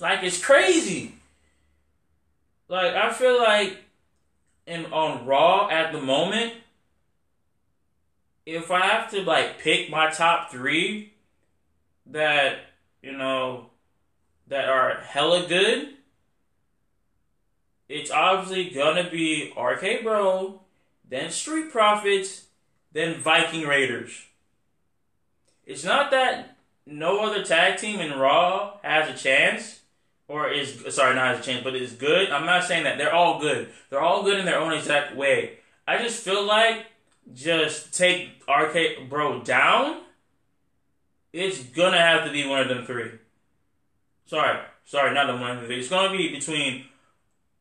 [0.02, 1.14] Like it's crazy.
[2.68, 3.78] Like I feel like
[4.68, 6.54] in on Raw at the moment,
[8.46, 11.14] if I have to like pick my top three
[12.06, 12.60] that,
[13.02, 13.68] you know,
[14.48, 15.94] that are hella good,
[17.90, 20.62] it's obviously gonna be RK Bro,
[21.10, 22.48] then Street Profits,
[22.92, 24.26] then Viking Raiders.
[25.66, 29.77] It's not that no other tag team in Raw has a chance
[30.28, 32.30] or is sorry, not has a chance, but is good.
[32.32, 33.70] I'm not saying that they're all good.
[33.90, 35.60] They're all good in their own exact way.
[35.88, 36.88] I just feel like
[37.34, 40.02] just take RK Bro down.
[41.32, 43.12] It's gonna have to be one of them three.
[44.26, 45.72] Sorry, sorry, not the one of them.
[45.72, 46.86] It's gonna be between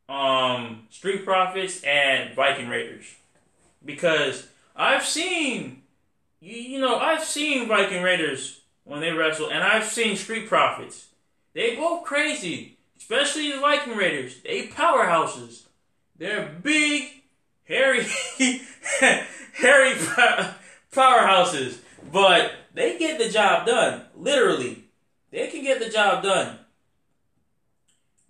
[0.09, 3.15] um Street Profits and Viking Raiders
[3.85, 5.83] because I've seen
[6.41, 11.09] you, you know I've seen Viking Raiders when they wrestle and I've seen Street Profits.
[11.57, 14.43] They both crazy, especially the Viking Raiders.
[14.43, 15.63] They powerhouses.
[16.19, 17.05] They're big,
[17.65, 18.05] hairy,
[19.55, 19.95] hairy
[20.93, 21.79] powerhouses,
[22.13, 24.03] but they get the job done.
[24.15, 24.85] Literally,
[25.31, 26.59] they can get the job done.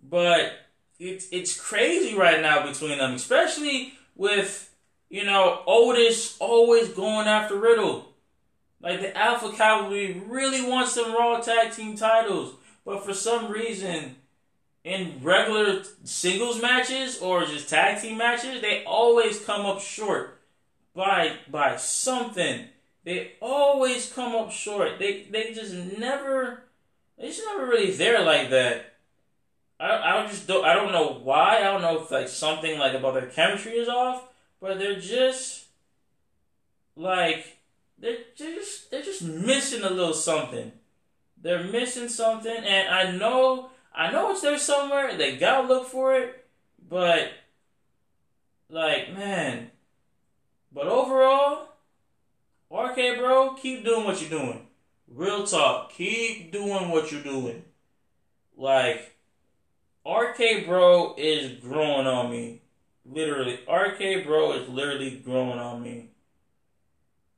[0.01, 0.53] But
[1.01, 4.73] it's it's crazy right now between them, especially with
[5.11, 8.13] you know Otis always going after Riddle.
[8.81, 12.55] Like the Alpha Cavalry really wants some Raw Tag Team titles,
[12.87, 14.15] but for some reason,
[14.85, 20.39] in regular singles matches or just tag team matches, they always come up short
[20.95, 22.67] by by something.
[23.03, 25.01] They always come up short.
[25.01, 26.63] They they just never
[27.19, 28.95] they just never really there like that.
[29.81, 31.59] I, I just don't I don't know why.
[31.59, 34.23] I don't know if like something like about their chemistry is off,
[34.61, 35.65] but they're just
[36.95, 37.59] like
[37.99, 40.71] they're just they're just missing a little something.
[41.41, 45.17] They're missing something, and I know I know it's there somewhere.
[45.17, 46.45] They gotta look for it,
[46.89, 47.31] but
[48.69, 49.71] like man.
[50.73, 51.69] But overall,
[52.71, 54.67] RK bro, keep doing what you're doing.
[55.09, 57.63] Real talk, keep doing what you're doing.
[58.57, 59.17] Like
[60.07, 62.63] RK Bro is growing on me.
[63.05, 66.11] Literally, RK Bro is literally growing on me.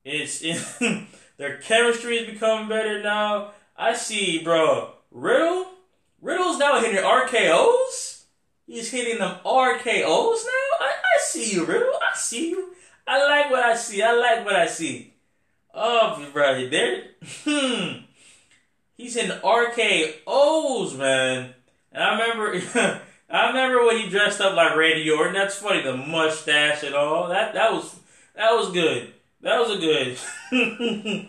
[0.05, 1.07] It's in,
[1.37, 3.53] their chemistry is becoming better now.
[3.79, 4.91] I see, bro.
[5.13, 5.67] Riddle,
[6.21, 8.25] Riddle's now hitting RKO's.
[8.67, 10.77] He's hitting them RKO's now.
[10.81, 11.95] I, I see you, Riddle.
[11.95, 12.75] I see you.
[13.07, 14.03] I like what I see.
[14.03, 15.15] I like what I see.
[15.73, 17.05] Oh, bro, there.
[17.45, 18.05] Hmm.
[18.97, 21.55] He's hitting RKO's, man.
[21.93, 25.35] And I remember, I remember when he dressed up like Randy Orton.
[25.35, 27.29] That's funny, the mustache and all.
[27.29, 27.95] That that was
[28.35, 29.13] that was good.
[29.41, 30.19] That was a good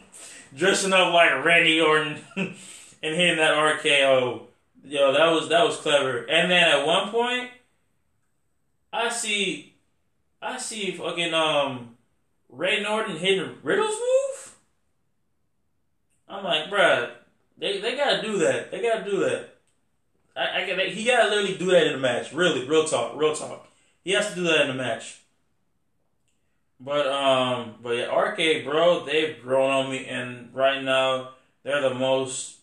[0.56, 2.56] dressing up like Randy Orton and
[3.02, 4.42] hitting that RKO.
[4.84, 6.20] Yo, that was that was clever.
[6.20, 7.50] And then at one point,
[8.92, 9.76] I see,
[10.42, 11.98] I see fucking um,
[12.50, 14.56] Randy Orton hitting Riddle's move.
[16.28, 17.12] I'm like, bruh,
[17.58, 18.72] they they gotta do that.
[18.72, 19.56] They gotta do that.
[20.36, 22.32] I, I he gotta literally do that in the match.
[22.32, 23.68] Really, real talk, real talk.
[24.04, 25.19] He has to do that in the match.
[26.80, 31.32] But um, but yeah, RK bro, they've grown on me, and right now
[31.64, 32.58] they're the most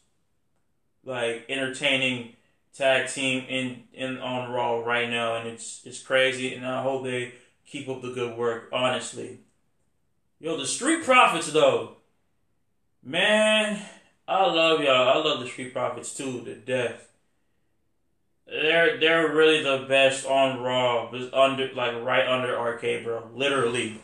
[1.04, 2.34] like entertaining
[2.76, 7.04] tag team in in on Raw right now, and it's it's crazy, and I hope
[7.04, 7.34] they
[7.66, 8.70] keep up the good work.
[8.72, 9.40] Honestly,
[10.40, 11.96] yo, the Street Profits though,
[13.02, 13.82] man,
[14.26, 15.08] I love y'all.
[15.08, 17.08] I love the Street Profits too to death.
[18.46, 23.28] They're they're really the best on Raw, under like right under RK, bro.
[23.34, 24.00] Literally,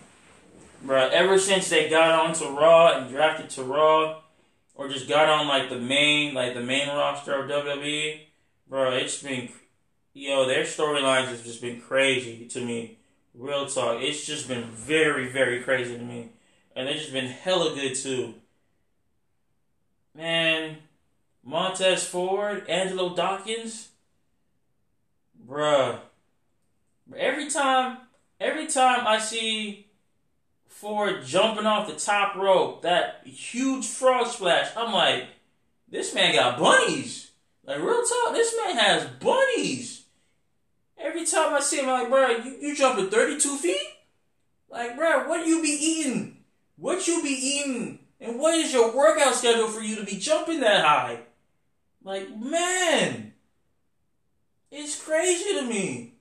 [0.83, 1.09] bro.
[1.09, 4.21] Ever since they got onto Raw and drafted to Raw,
[4.75, 8.21] or just got on like the main like the main roster of WWE,
[8.69, 8.93] bro.
[8.93, 9.49] It's been
[10.15, 12.99] yo their storylines has just been crazy to me.
[13.35, 16.31] Real talk, it's just been very very crazy to me,
[16.77, 18.35] and they've just been hella good too.
[20.15, 20.77] Man,
[21.43, 23.89] Montez Ford, Angelo Dawkins
[25.49, 25.99] bruh.
[27.17, 27.99] Every time,
[28.41, 29.87] every time I see
[30.83, 35.29] Ford jumping off the top rope, that huge frog splash, I'm like,
[35.89, 37.31] this man got bunnies.
[37.65, 40.07] Like real talk, this man has bunnies.
[40.99, 43.79] Every time I see him, I'm like, bro, you, you jumping 32 feet?
[44.69, 46.39] Like, bro, what you be eating?
[46.75, 50.59] What you be eating And what is your workout schedule for you to be jumping
[50.61, 51.21] that high?
[52.03, 53.35] Like, man,
[54.73, 56.12] it's crazy to me.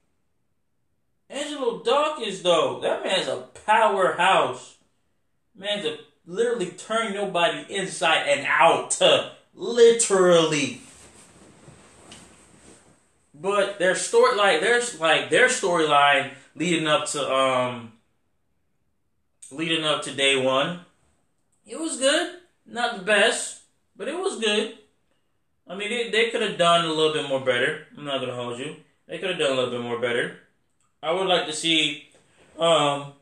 [1.32, 4.78] Angelo Dawkins, though, that man's a powerhouse.
[5.56, 9.00] Man's a literally turn nobody inside and out.
[9.54, 10.82] Literally.
[13.34, 17.94] But their story, like there's like their storyline leading up to um
[19.52, 20.82] leading up to day one,
[21.66, 22.38] it was good.
[22.66, 23.62] Not the best,
[23.96, 24.78] but it was good.
[25.68, 27.88] I mean, they, they could have done a little bit more better.
[27.98, 28.76] I'm not gonna hold you.
[29.08, 30.38] They could have done a little bit more better.
[31.04, 32.10] I would like to see,
[32.60, 33.14] um,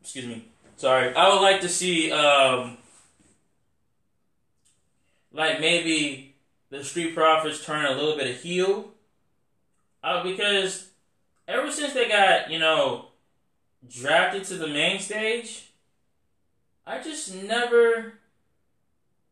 [0.00, 1.14] excuse me, sorry.
[1.14, 2.78] I would like to see, um,
[5.32, 6.34] like maybe
[6.70, 8.90] the Street Profits turn a little bit of heel
[10.02, 10.88] uh, because
[11.46, 13.06] ever since they got, you know,
[13.88, 15.70] drafted to the main stage,
[16.86, 18.14] I just never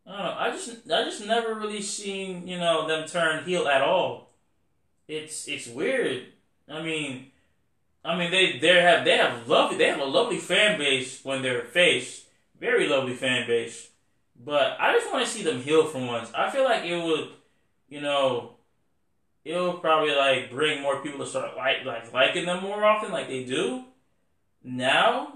[0.07, 3.66] I don't know, I just I just never really seen, you know, them turn heel
[3.66, 4.30] at all.
[5.09, 6.26] It's it's weird.
[6.68, 7.32] I mean
[8.07, 11.42] I mean they they have they have lovely they have a lovely fan base when
[11.42, 12.26] they're face.
[12.59, 13.90] Very lovely fan base.
[14.38, 16.30] But I just want to see them heel for once.
[16.34, 17.30] I feel like it would,
[17.88, 18.57] you know,
[19.44, 23.26] it'll probably like bring more people to start like like liking them more often, like
[23.26, 23.84] they do
[24.62, 25.32] now.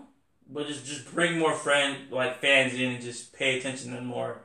[0.49, 4.07] But just just bring more friend like fans in and just pay attention to them
[4.07, 4.43] more.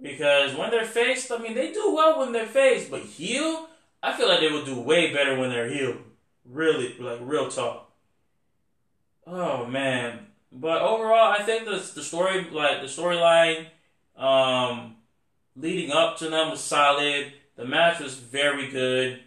[0.00, 3.68] Because when they're faced, I mean they do well when they're faced, but heel,
[4.02, 5.96] I feel like they would do way better when they're heel.
[6.48, 7.90] Really, like real talk.
[9.26, 10.26] Oh man.
[10.52, 13.66] But overall I think the the story like the storyline
[14.16, 14.96] um
[15.56, 19.20] leading up to them was solid the match was very good.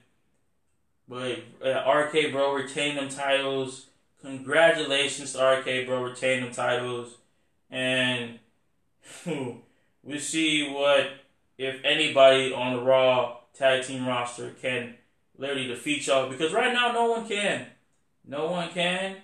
[1.07, 3.87] But uh, RK Bro retained them titles.
[4.21, 7.15] Congratulations to RK Bro retained them titles.
[7.69, 8.39] And
[10.03, 11.11] we see what,
[11.57, 14.95] if anybody on the Raw tag team roster can
[15.37, 16.29] literally defeat y'all.
[16.29, 17.67] Because right now, no one can.
[18.25, 19.17] No one can.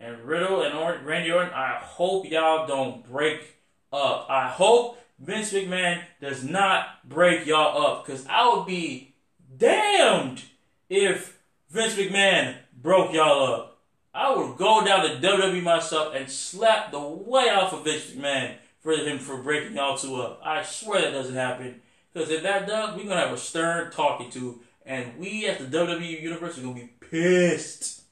[0.00, 3.58] And Riddle and or- Randy Orton, I hope y'all don't break
[3.92, 4.26] up.
[4.28, 8.06] I hope Vince McMahon does not break y'all up.
[8.06, 9.14] Because I would be
[9.56, 10.42] damned
[10.88, 11.38] if
[11.70, 13.78] Vince McMahon broke y'all up.
[14.12, 18.54] I would go down to WWE myself and slap the way off of Vince McMahon
[18.80, 20.40] for him for breaking y'all two up.
[20.44, 21.80] I swear that doesn't happen.
[22.12, 24.60] Because if that does, we're going to have a stern talking to.
[24.84, 28.02] And we at the WWE Universe are to be pissed.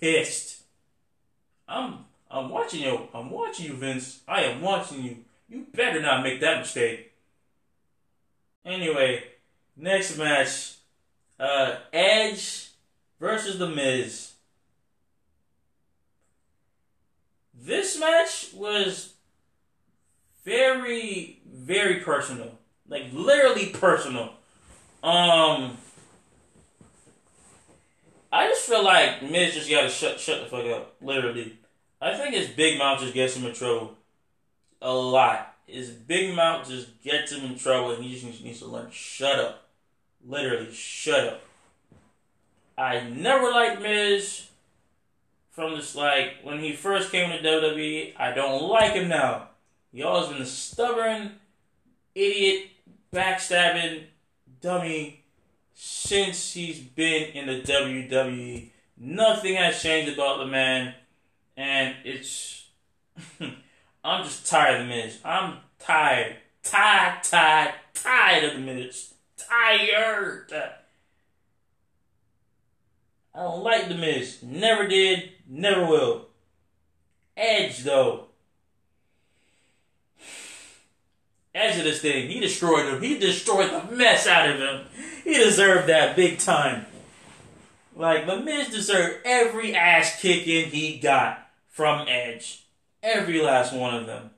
[0.00, 0.62] Pissed.
[1.68, 3.08] I'm I'm watching you.
[3.12, 4.20] I'm watching you, Vince.
[4.26, 5.16] I am watching you.
[5.48, 7.12] You better not make that mistake.
[8.64, 9.24] Anyway,
[9.76, 10.76] next match
[11.38, 12.70] uh, Edge
[13.20, 14.32] versus The Miz.
[17.54, 19.12] This match was
[20.44, 22.58] very, very personal.
[22.88, 24.34] Like, literally personal.
[25.02, 25.76] Um,
[28.32, 30.94] I just feel like Miz just gotta shut shut the fuck up.
[31.00, 31.58] Literally,
[32.00, 33.96] I think his big mouth just gets him in trouble
[34.80, 35.54] a lot.
[35.66, 39.38] His big mouth just gets him in trouble, and he just needs to learn shut
[39.38, 39.68] up.
[40.26, 41.42] Literally, shut up.
[42.76, 44.48] I never liked Miz
[45.50, 48.14] from this, like, when he first came to WWE.
[48.18, 49.48] I don't like him now.
[49.92, 51.32] He always been a stubborn,
[52.14, 52.70] idiot,
[53.12, 54.04] backstabbing
[54.62, 55.24] dummy
[55.74, 58.70] since he's been in the WWE.
[58.96, 60.94] Nothing has changed about the man,
[61.56, 62.68] and it's.
[64.04, 65.18] I'm just tired of the Miz.
[65.24, 66.36] I'm tired.
[66.62, 69.14] Tired, tired, tired of the Miz.
[69.36, 70.52] Tired.
[73.34, 74.42] I don't like the Miz.
[74.42, 76.28] Never did, never will.
[77.36, 78.28] Edge, though.
[81.62, 83.00] Edge of this thing, he destroyed him.
[83.00, 84.86] He destroyed the mess out of him.
[85.24, 86.86] He deserved that big time.
[87.94, 92.64] Like, the Miz deserved every ass kicking he got from Edge.
[93.02, 94.30] Every last one of them.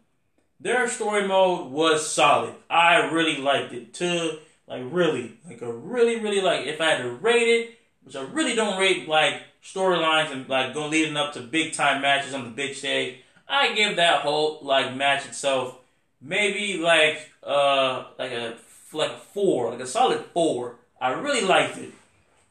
[0.61, 2.55] Their story mode was solid.
[2.71, 4.39] I really liked it too.
[4.67, 6.67] Like really, like a really, really like.
[6.67, 10.73] If I had to rate it, which I really don't rate like storylines and like
[10.73, 14.61] going leading up to big time matches on the big stage, I give that whole
[14.63, 15.77] like match itself
[16.25, 18.57] maybe like uh like a
[18.93, 20.77] like a four, like a solid four.
[21.01, 21.93] I really liked it.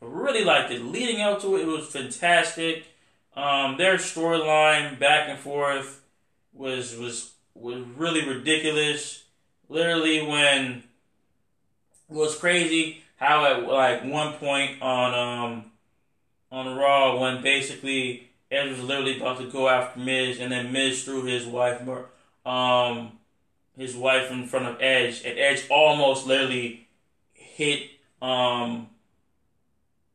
[0.02, 0.84] I really liked it.
[0.84, 2.86] Leading up to it, it was fantastic.
[3.36, 6.02] Um, their storyline back and forth
[6.54, 9.24] was was was really ridiculous.
[9.70, 10.84] Literally, when
[12.10, 15.66] it was crazy how at like one point on um
[16.52, 21.04] on Raw when basically Edge was literally about to go after Miz, and then Miz
[21.04, 21.82] threw his wife
[22.46, 23.14] um
[23.78, 26.88] his wife in front of Edge, and Edge almost literally
[27.34, 27.90] hit
[28.22, 28.88] um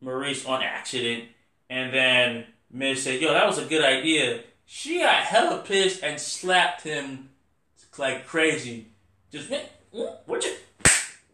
[0.02, 1.24] Maryse on accident,
[1.68, 6.20] and then Miz said, "Yo, that was a good idea." She got hella pissed and
[6.20, 7.30] slapped him
[7.98, 8.86] like crazy.
[9.32, 9.50] Just
[9.90, 10.54] what you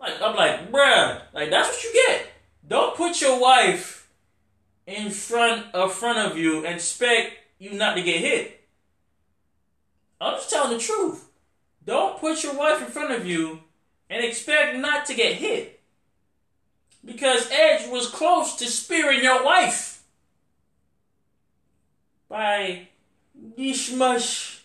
[0.00, 0.20] like?
[0.22, 2.26] I'm like, bruh, like that's what you get.
[2.66, 4.08] Don't put your wife
[4.86, 8.60] in front of front of you and expect you not to get hit.
[10.20, 11.23] I'm just telling the truth.
[11.86, 13.60] Don't put your wife in front of you
[14.08, 15.80] and expect not to get hit.
[17.04, 20.02] Because Edge was close to spearing your wife
[22.28, 22.88] by
[23.58, 24.60] Dishmush,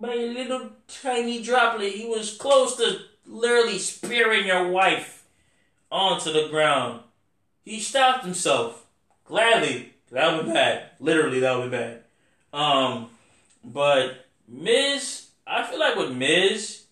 [0.00, 1.94] by a little tiny droplet.
[1.94, 5.24] He was close to literally spearing your wife
[5.90, 7.00] onto the ground.
[7.64, 8.86] He stopped himself.
[9.24, 9.94] Gladly.
[10.10, 10.90] That would be bad.
[11.00, 12.02] Literally, that would be bad.
[12.52, 13.08] Um,
[13.64, 16.84] but Miz, I feel like with Miz,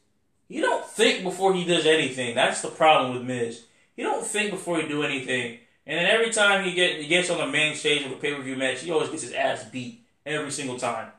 [0.49, 2.35] he don't think before he does anything.
[2.35, 3.65] That's the problem with Miz.
[3.97, 5.59] He don't think before he do anything.
[5.87, 8.35] And then every time he get he gets on the main stage of a pay
[8.35, 11.11] per view match, he always gets his ass beat every single time.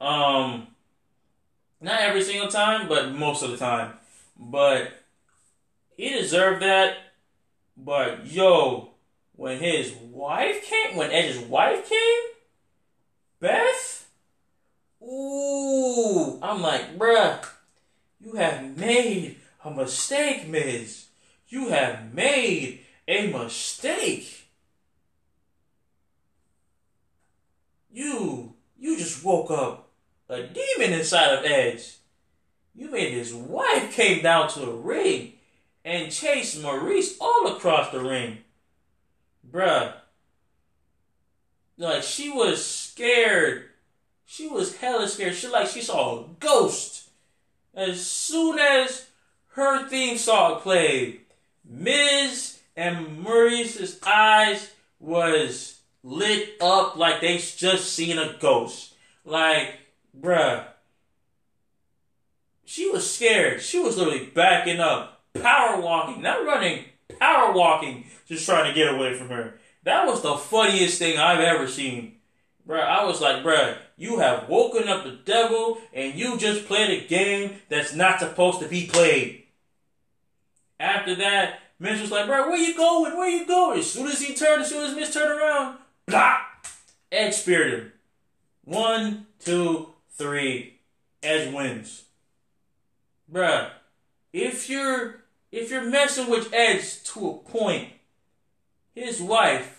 [0.00, 0.68] Um,
[1.80, 3.92] not every single time, but most of the time.
[4.38, 4.92] But
[5.96, 6.96] he deserved that.
[7.76, 8.90] But yo,
[9.34, 12.20] when his wife came, when Edge's wife came,
[13.40, 13.97] Beth,
[15.08, 17.44] ooh, I'm like, bruh,
[18.20, 21.06] you have made a mistake, Miz.
[21.48, 24.48] You have made a mistake.
[27.90, 29.88] You, you just woke up
[30.28, 31.96] a demon inside of Edge.
[32.74, 35.32] You made his wife came down to the ring
[35.84, 38.38] and chased Maryse all across the ring.
[39.50, 39.94] Bruh.
[41.78, 43.67] Like she was scared.
[44.30, 45.34] She was hella scared.
[45.34, 47.08] She like she saw a ghost.
[47.74, 49.08] As soon as
[49.52, 51.20] her theme song played,
[51.64, 54.70] Miz and Maryse's eyes
[55.00, 58.92] was lit up like they just seen a ghost.
[59.24, 59.78] Like,
[60.20, 60.66] bruh.
[62.66, 63.62] She was scared.
[63.62, 66.84] She was literally backing up, power walking, not running,
[67.18, 69.58] power walking, just trying to get away from her.
[69.84, 72.17] That was the funniest thing I've ever seen.
[72.68, 76.90] Bruh, I was like, bruh, you have woken up the devil and you just played
[76.90, 79.44] a game that's not supposed to be played.
[80.78, 83.16] After that, Miz was like, bro, where you going?
[83.16, 83.78] Where you going?
[83.78, 86.38] As soon as he turned, as soon as Miz turned around, blah,
[87.10, 87.92] Edge speared him.
[88.64, 90.80] One, two, three.
[91.22, 92.04] Edge wins.
[93.32, 93.70] Bruh,
[94.32, 97.88] if you're if you're messing with Edge to a point,
[98.94, 99.77] his wife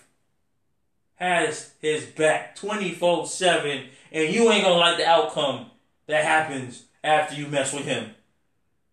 [1.20, 5.70] has his back 24-7, and you ain't gonna like the outcome
[6.08, 8.12] that happens after you mess with him.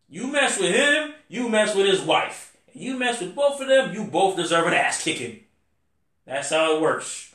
[0.08, 2.56] You mess with him, you mess with his wife.
[2.72, 5.40] And You mess with both of them, you both deserve an ass kicking.
[6.26, 7.34] That's how it works.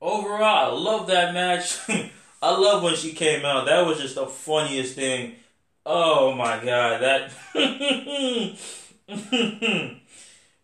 [0.00, 1.78] Overall, I love that match.
[2.42, 3.66] I love when she came out.
[3.66, 5.34] That was just the funniest thing.
[5.84, 7.30] Oh my god, that.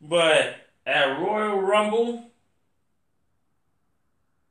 [0.00, 2.30] but at Royal Rumble,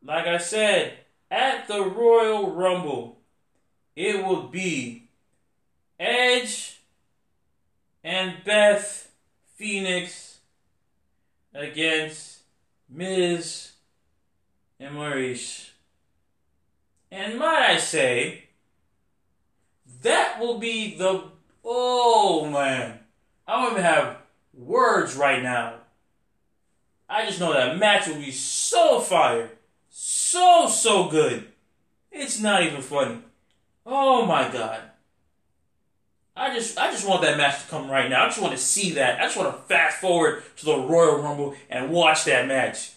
[0.04, 0.94] like I said,
[1.30, 3.20] at the Royal Rumble,
[3.96, 5.08] it will be
[6.00, 6.80] Edge
[8.04, 9.12] and Beth
[9.56, 10.40] Phoenix
[11.54, 12.40] against
[12.90, 13.72] Miz
[14.80, 15.70] and Maryse.
[17.12, 18.46] And might I say,
[20.02, 21.24] that will be the.
[21.64, 23.00] Oh man.
[23.48, 24.18] I don't even have
[24.54, 25.76] words right now.
[27.14, 29.51] I just know that match will be so fire.
[29.91, 31.45] So, so good.
[32.11, 33.20] It's not even funny.
[33.86, 34.82] Oh my god.
[36.36, 38.24] I just I just want that match to come right now.
[38.24, 39.20] I just want to see that.
[39.20, 42.93] I just want to fast forward to the Royal Rumble and watch that match.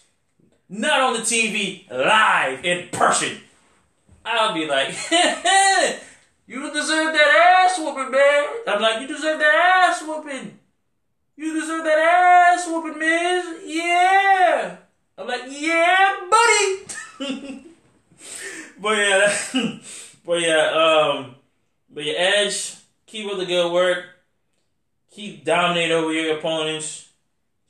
[0.67, 3.37] Not on the TV, live in person.
[4.25, 4.87] I'll be like,
[6.47, 8.45] you deserve that ass whooping, man.
[8.67, 10.57] I'm like, you deserve that ass whooping.
[11.37, 13.61] You deserve that ass whooping, Miz.
[13.63, 14.77] Yeah.
[15.17, 16.87] I'm like, yeah, buddy.
[18.81, 19.37] but yeah,
[20.25, 21.35] but yeah, um,
[21.89, 22.75] but yeah, Edge
[23.05, 24.05] keep up the good work.
[25.11, 27.09] Keep dominating over your opponents,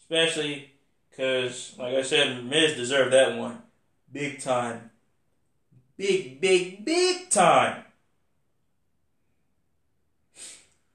[0.02, 0.72] especially
[1.10, 3.62] because, like I said, Miz deserved that one.
[4.12, 4.92] Big time.
[5.98, 7.84] Big, big, big time.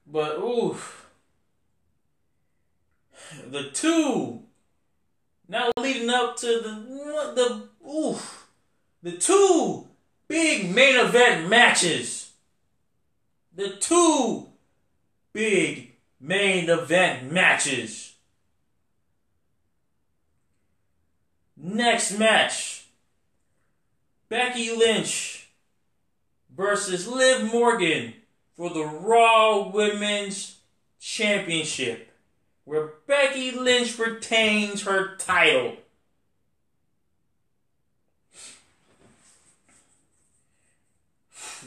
[0.07, 0.77] But, ooh.
[3.51, 4.43] The two.
[5.49, 8.19] Now leading up to the, the, ooh.
[9.03, 9.89] The two
[10.29, 12.33] big main event matches.
[13.55, 14.49] The two
[15.33, 18.15] big main event matches.
[21.57, 22.87] Next match
[24.29, 25.51] Becky Lynch
[26.57, 28.15] versus Liv Morgan
[28.57, 30.57] for the Raw Women's
[30.99, 32.12] Championship,
[32.65, 35.77] where Becky Lynch retains her title.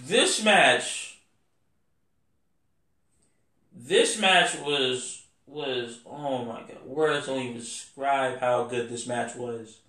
[0.06, 1.20] This match,
[3.74, 9.36] this match was was oh my god, words don't even describe how good this match
[9.36, 9.80] was.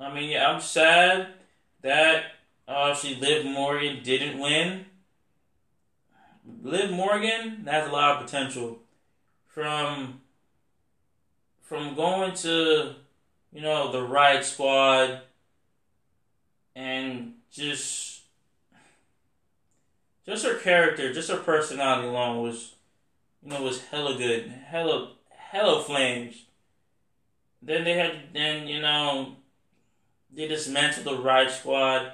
[0.00, 1.28] I mean, yeah, I'm sad
[1.82, 2.24] that
[2.66, 4.86] uh, she Liv Morgan didn't win.
[6.62, 8.78] Liv Morgan has a lot of potential
[9.46, 10.20] from
[11.62, 12.94] from going to
[13.52, 15.20] you know the Riott Squad
[16.74, 18.22] and just
[20.26, 22.74] just her character, just her personality alone was
[23.42, 26.44] you know was hella good, hella hella flames.
[27.62, 29.36] Then they had then you know
[30.34, 32.12] they dismantled the Riott Squad.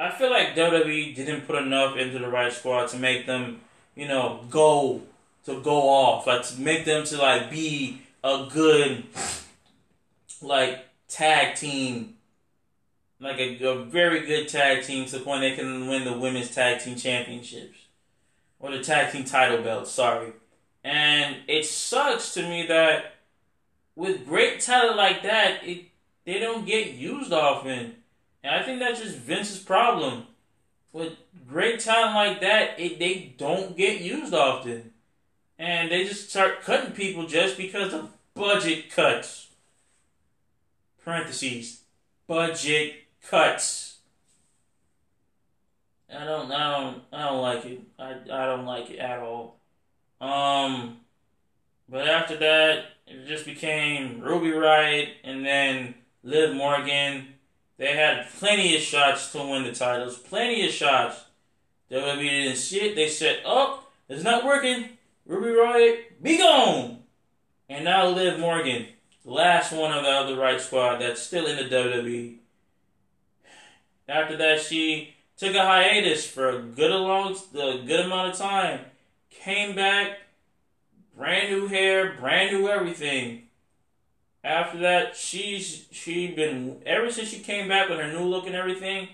[0.00, 3.60] I feel like WWE didn't put enough into the Riott Squad to make them,
[3.94, 5.02] you know, go
[5.44, 9.04] to go off, like to make them to like be a good
[10.40, 12.14] like tag team,
[13.20, 16.54] like a, a very good tag team to the point they can win the women's
[16.54, 17.76] tag team championships
[18.58, 19.90] or the tag team title belts.
[19.90, 20.32] Sorry,
[20.82, 23.16] and it sucks to me that
[23.96, 25.84] with great talent like that, it
[26.24, 27.96] they don't get used often.
[28.42, 30.26] And I think that's just Vince's problem.
[30.92, 31.12] With
[31.48, 34.92] great talent like that, it they don't get used often.
[35.58, 39.48] And they just start cutting people just because of budget cuts.
[41.04, 41.82] Parentheses.
[42.26, 43.98] Budget cuts.
[46.12, 47.80] I don't I don't I don't like it.
[47.98, 49.56] I I don't like it at all.
[50.20, 50.98] Um
[51.88, 57.34] but after that it just became Ruby Riott and then Liv Morgan.
[57.80, 61.24] They had plenty of shots to win the titles, plenty of shots.
[61.90, 62.94] WWE didn't see it.
[62.94, 67.04] They said, "Oh, it's not working." Ruby Riott, be gone.
[67.70, 68.88] And now Liv Morgan,
[69.24, 72.40] the last one of the other Riott Squad that's still in the WWE.
[74.06, 78.80] After that, she took a hiatus for a good long, a good amount of time.
[79.30, 80.18] Came back
[81.16, 83.44] brand new hair, brand new everything.
[84.42, 88.54] After that, she's she been ever since she came back with her new look and
[88.54, 89.08] everything.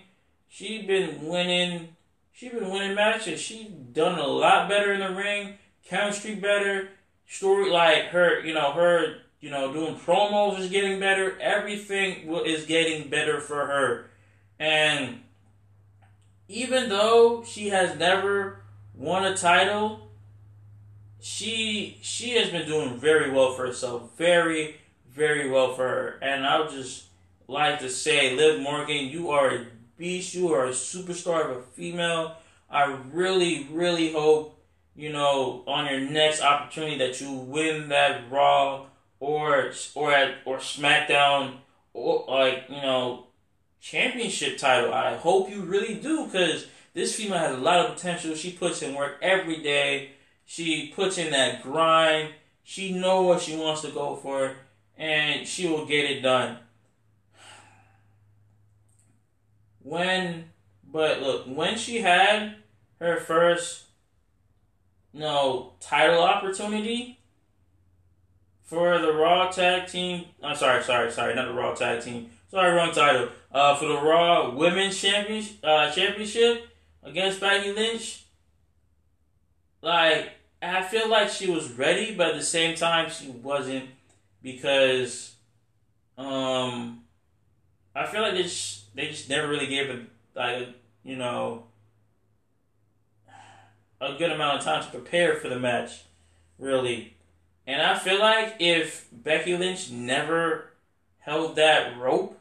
[0.47, 1.89] She been winning.
[2.31, 3.41] She been winning matches.
[3.41, 5.55] She done a lot better in the ring.
[5.83, 6.89] Chemistry better.
[7.29, 11.37] Story like her, you know her, you know doing promos is getting better.
[11.41, 14.09] Everything is getting better for her,
[14.59, 15.21] and
[16.47, 18.61] even though she has never
[18.95, 20.09] won a title,
[21.19, 24.77] she she has been doing very well for herself, very
[25.17, 26.19] very well for her.
[26.21, 27.05] And I would just
[27.47, 29.65] like to say, Liv Morgan, you are a
[29.97, 30.33] beast.
[30.33, 32.37] You are a superstar of a female.
[32.69, 34.61] I really really hope
[34.95, 38.85] you know on your next opportunity that you win that Raw
[39.19, 41.57] or or at or SmackDown
[41.93, 43.27] or like you know
[43.79, 44.93] championship title.
[44.93, 48.35] I hope you really do because this female has a lot of potential.
[48.35, 50.11] She puts in work every day
[50.49, 52.29] she puts in that grind.
[52.63, 54.55] She know what she wants to go for,
[54.97, 56.57] and she will get it done.
[59.81, 60.49] When,
[60.83, 62.55] but look, when she had
[62.99, 63.83] her first,
[65.13, 67.19] you no know, title opportunity
[68.63, 70.25] for the Raw Tag Team.
[70.43, 72.29] I'm sorry, sorry, sorry, not the Raw Tag Team.
[72.49, 73.29] Sorry, wrong title.
[73.51, 76.67] Uh, for the Raw Women's Championship, uh, Championship
[77.03, 78.25] against Becky Lynch.
[79.81, 80.31] Like
[80.61, 83.85] I feel like she was ready, but at the same time she wasn't
[84.47, 85.35] because
[86.17, 87.03] um
[87.93, 90.69] I feel like they just, they just never really gave like
[91.03, 91.63] you know
[93.99, 96.03] a good amount of time to prepare for the match,
[96.59, 97.15] really.
[97.65, 100.71] And I feel like if Becky Lynch never
[101.19, 102.39] held that rope,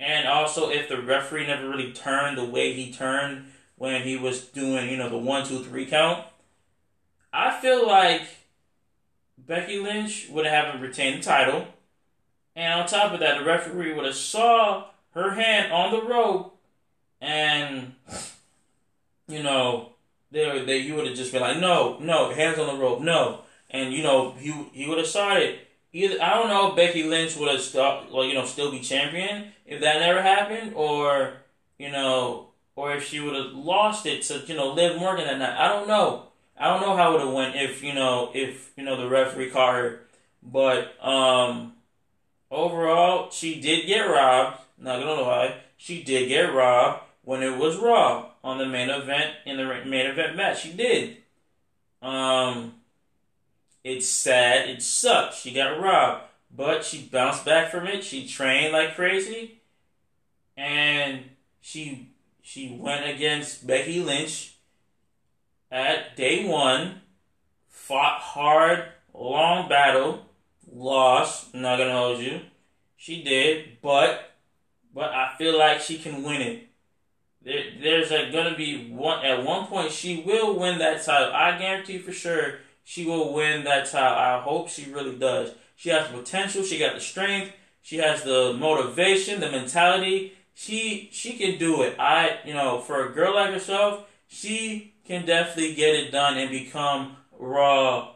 [0.00, 4.46] and also if the referee never really turned the way he turned when he was
[4.46, 6.24] doing, you know, the one, two, three count,
[7.32, 8.22] I feel like
[9.46, 11.66] Becky Lynch would have retained the title,
[12.54, 16.56] and on top of that, the referee would have saw her hand on the rope,
[17.20, 17.94] and
[19.26, 19.90] you know,
[20.30, 23.42] they they you would have just been like, no, no, hands on the rope, no,
[23.70, 27.04] and you know he he would have saw it, either I don't know if Becky
[27.04, 31.34] Lynch would have stopped, well, you know, still be champion if that never happened, or
[31.78, 35.38] you know, or if she would have lost it to you know Liv Morgan that
[35.38, 35.58] night.
[35.58, 36.27] I don't know.
[36.58, 39.08] I don't know how it would have went if you know if you know the
[39.08, 40.00] referee caught her,
[40.42, 41.74] but um,
[42.50, 44.58] overall she did get robbed.
[44.76, 49.34] Not gonna lie, she did get robbed when it was Raw on the main event
[49.46, 50.62] in the main event match.
[50.62, 51.18] She did.
[52.02, 52.74] Um,
[53.84, 54.68] it's sad.
[54.68, 55.34] It sucked.
[55.34, 58.04] She got robbed, but she bounced back from it.
[58.04, 59.60] She trained like crazy,
[60.56, 61.24] and
[61.60, 62.08] she
[62.42, 64.54] she went against Becky Lynch
[65.70, 67.02] at day one,
[67.68, 70.26] fought hard, long battle,
[70.72, 71.48] lost.
[71.54, 72.40] I'm not gonna hold you.
[72.96, 74.36] She did, but
[74.94, 76.68] but I feel like she can win it.
[77.42, 81.32] There, there's a, gonna be one at one point she will win that title.
[81.32, 84.18] I guarantee for sure she will win that title.
[84.18, 85.52] I hope she really does.
[85.76, 86.62] She has the potential.
[86.62, 87.52] She got the strength.
[87.82, 90.32] She has the motivation, the mentality.
[90.54, 91.94] She she can do it.
[91.98, 96.50] I you know for a girl like herself, she can definitely get it done and
[96.50, 98.10] become Raw,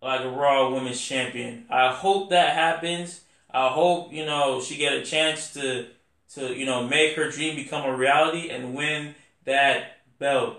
[0.00, 1.66] like a Raw Women's Champion.
[1.68, 3.22] I hope that happens.
[3.52, 5.88] I hope you know she get a chance to
[6.34, 10.58] to you know make her dream become a reality and win that belt.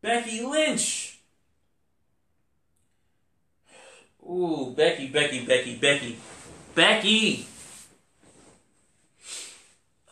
[0.00, 1.18] Becky Lynch.
[4.24, 6.16] Ooh, Becky, Becky, Becky, Becky,
[6.74, 7.46] Becky.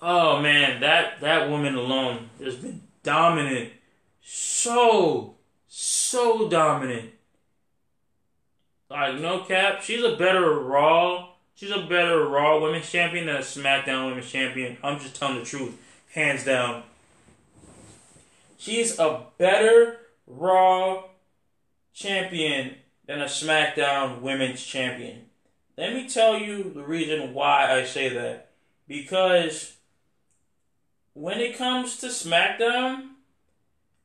[0.03, 3.73] Oh man, that that woman alone has been dominant.
[4.23, 5.37] So,
[5.69, 7.11] so dominant.
[8.89, 9.83] Like, no cap.
[9.83, 11.29] She's a better Raw.
[11.55, 14.79] She's a better Raw Women's Champion than a SmackDown Women's Champion.
[14.83, 15.79] I'm just telling the truth.
[16.13, 16.83] Hands down.
[18.59, 21.05] She's a better Raw
[21.95, 22.75] Champion
[23.07, 25.27] than a SmackDown Women's Champion.
[25.77, 28.51] Let me tell you the reason why I say that.
[28.87, 29.77] Because
[31.15, 33.09] when it comes to SmackDown,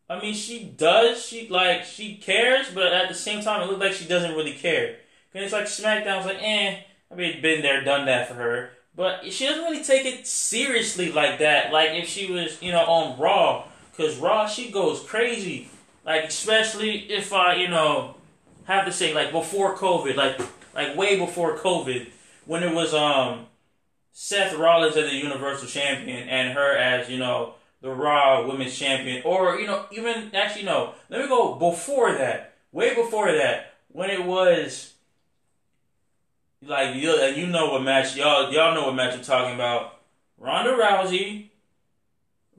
[0.09, 1.25] I mean, she does.
[1.25, 4.53] She like she cares, but at the same time, it looks like she doesn't really
[4.53, 4.97] care.
[5.33, 6.79] Cause it's like SmackDown's like, eh.
[7.11, 8.71] I mean, been there, done that for her.
[8.95, 11.73] But she doesn't really take it seriously like that.
[11.73, 13.65] Like if she was, you know, on Raw,
[13.97, 15.69] cause Raw she goes crazy.
[16.05, 18.15] Like especially if I, you know,
[18.65, 20.39] have to say like before COVID, like
[20.73, 22.07] like way before COVID,
[22.45, 23.47] when it was um
[24.17, 29.21] Seth Rollins as the Universal Champion and her as you know the Raw Women's Champion,
[29.25, 34.09] or you know even actually no, let me go before that, way before that, when
[34.09, 34.93] it was
[36.65, 39.99] like you uh, you know what match y'all y'all know what match I'm talking about,
[40.37, 41.49] Ronda Rousey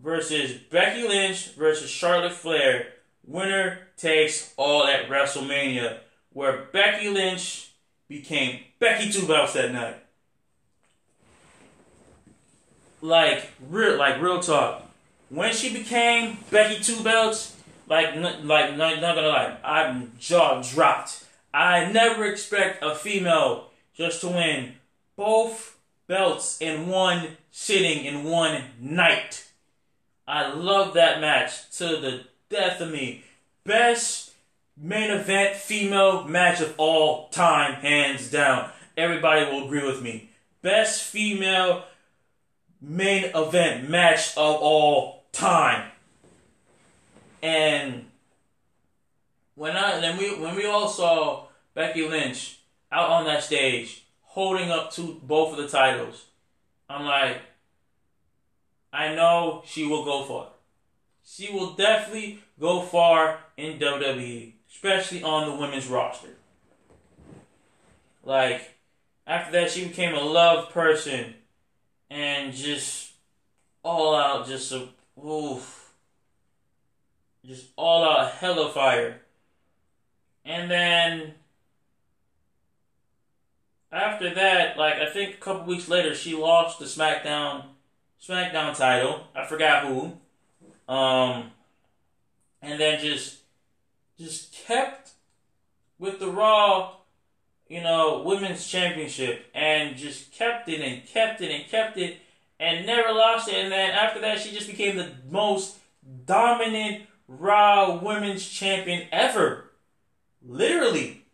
[0.05, 2.89] versus Becky Lynch versus Charlotte Flair.
[3.25, 6.01] Winner takes all at WrestleMania,
[6.35, 7.73] where Becky Lynch
[8.09, 10.03] became Becky Two Belts that night
[13.07, 14.83] like real like real talk.
[15.29, 17.57] When she became Becky Two Belts,
[17.89, 21.25] like like not, not gonna lie, I'm jaw dropped.
[21.55, 24.75] I never expect a female just to win
[25.17, 29.49] both belts in one sitting in one night.
[30.29, 33.25] I love that match to the death of me.
[33.65, 34.33] Best
[34.77, 38.71] main event female match of all time, hands down.
[38.97, 40.31] Everybody will agree with me.
[40.63, 41.85] Best female
[42.81, 45.91] main event match of all time.
[47.43, 48.07] And
[49.55, 52.59] when I then we when we all saw Becky Lynch
[52.91, 56.27] out on that stage holding up to both of the titles,
[56.89, 57.39] I'm like,
[58.93, 60.49] I know she will go far.
[61.25, 66.37] She will definitely go far in WWE, especially on the women's roster.
[68.23, 68.75] Like,
[69.27, 71.35] after that, she became a love person
[72.11, 73.13] and just
[73.83, 74.89] all out, just a
[75.25, 75.91] oof,
[77.45, 79.21] just all out hella fire.
[80.45, 81.35] And then
[83.91, 87.65] after that, like I think a couple weeks later, she lost the SmackDown
[88.23, 89.27] SmackDown title.
[89.35, 90.13] I forgot who.
[90.93, 91.51] Um,
[92.63, 93.39] and then just
[94.19, 95.11] just kept
[95.99, 96.97] with the Raw
[97.69, 102.19] you know, women's championship and just kept it and kept it and kept it
[102.61, 103.57] and never lost it.
[103.57, 105.79] And then after that, she just became the most
[106.25, 109.73] dominant Raw women's champion ever.
[110.43, 111.25] Literally.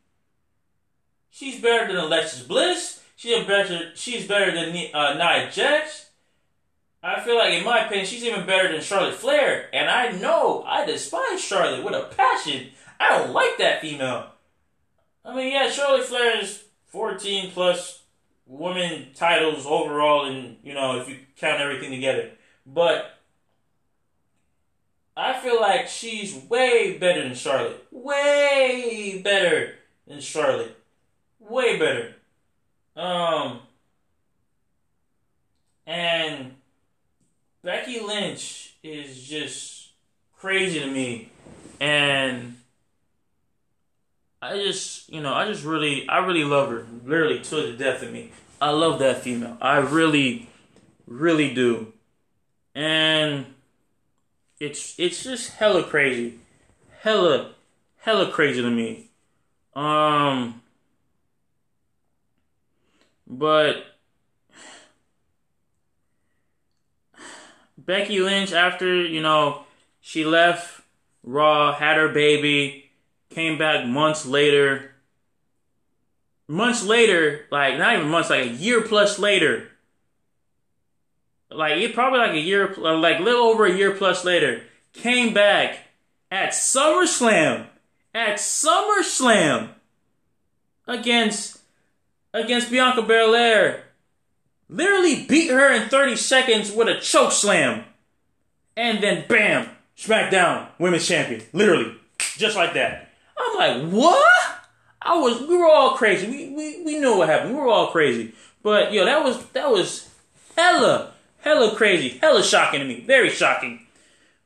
[1.31, 3.03] She's better than Alexis Bliss.
[3.17, 3.93] She's better.
[3.95, 6.11] She's better than uh, Nia Jax.
[7.03, 9.69] I feel like, in my opinion, she's even better than Charlotte Flair.
[9.75, 12.69] And I know I despise Charlotte with a passion.
[12.99, 14.32] I don't like that female.
[15.25, 18.03] I mean, yeah, Charlotte Flair's 14 plus
[18.47, 22.31] women titles overall, and you know, if you count everything together.
[22.67, 23.19] But
[25.17, 27.87] I feel like she's way better than Charlotte.
[27.91, 29.75] Way better
[30.07, 30.77] than Charlotte.
[31.39, 32.15] Way better.
[32.97, 33.61] Um,
[35.87, 36.55] and
[37.63, 39.91] Becky Lynch is just
[40.37, 41.31] crazy to me.
[41.81, 42.57] And
[44.43, 46.85] I just, you know, I just really, I really love her.
[47.05, 48.33] Literally to the death of me.
[48.61, 49.57] I love that female.
[49.61, 50.49] I really,
[51.07, 51.93] really do.
[52.75, 53.47] And
[54.59, 56.41] it's it's just hella crazy.
[57.03, 57.53] Hella,
[57.99, 59.11] hella crazy to me.
[59.77, 60.61] Um,
[63.29, 63.85] but
[67.79, 69.67] Becky Lynch, after, you know,
[70.01, 70.83] she left
[71.23, 72.82] Raw, had her baby,
[73.35, 74.93] came back months later.
[76.49, 79.69] Months later, like not even months, like a year plus later.
[81.51, 84.63] Like it probably like a year, uh, like a little over a year plus later,
[84.93, 85.79] came back
[86.31, 87.67] at SummerSlam.
[88.15, 89.71] At SummerSlam
[90.87, 91.59] against
[92.35, 93.85] against Bianca Belair.
[94.69, 97.85] Literally beat her in 30 seconds with a choke slam.
[98.77, 99.69] And then bam,
[99.99, 101.43] SmackDown Women's Champion.
[101.53, 101.95] Literally.
[102.37, 103.12] Just like that.
[103.43, 104.59] I'm like, what?
[105.01, 106.29] I was we were all crazy.
[106.29, 107.55] We we, we knew what happened.
[107.55, 108.33] We were all crazy.
[108.63, 110.09] But yo, that was that was
[110.57, 113.05] hella, hella crazy, hella shocking to me.
[113.07, 113.87] Very shocking.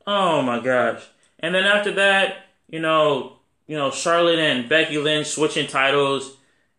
[0.06, 1.02] Oh my gosh.
[1.40, 3.34] And then after that, you know,
[3.66, 6.36] you know, Charlotte and Becky Lynch switching titles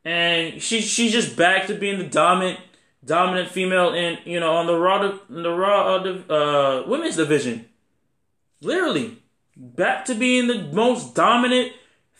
[0.07, 2.57] and she she's just back to being the dominant
[3.03, 7.65] dominant female in you know on the raw the raw uh, uh, women's division.
[8.61, 9.17] Literally,
[9.55, 11.73] back to being the most dominant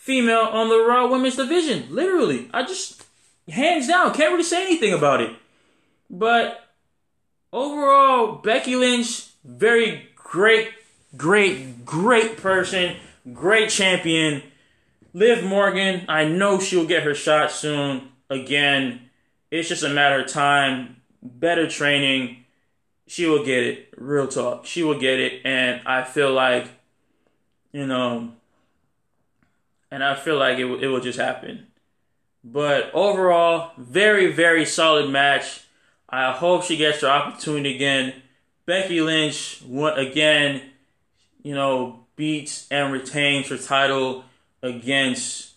[0.08, 1.86] female on the raw women's division.
[1.90, 3.04] Literally, I just
[3.46, 5.36] hands down can't really say anything about it.
[6.08, 6.66] But
[7.52, 10.70] overall, Becky Lynch, very great,
[11.14, 12.96] great, great person,
[13.34, 14.42] great champion.
[15.12, 18.08] Liv Morgan, I know she'll get her shot soon.
[18.30, 19.10] Again,
[19.50, 21.02] it's just a matter of time.
[21.22, 22.46] Better training,
[23.06, 23.92] she will get it.
[23.98, 26.66] Real talk, she will get it, and I feel like,
[27.72, 28.32] you know,
[29.90, 31.66] and I feel like it it will just happen.
[32.44, 35.64] But overall, very very solid match.
[36.08, 38.14] I hope she gets her opportunity again.
[38.64, 39.62] Becky Lynch,
[39.96, 40.62] again,
[41.42, 44.24] you know, beats and retains her title
[44.62, 45.54] against,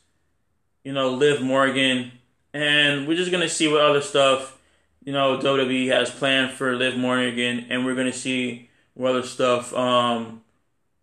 [0.83, 2.11] you know, Liv Morgan.
[2.53, 4.57] And we're just going to see what other stuff,
[5.03, 7.65] you know, WWE has planned for Liv Morgan.
[7.69, 10.41] And we're going to see what other stuff, um,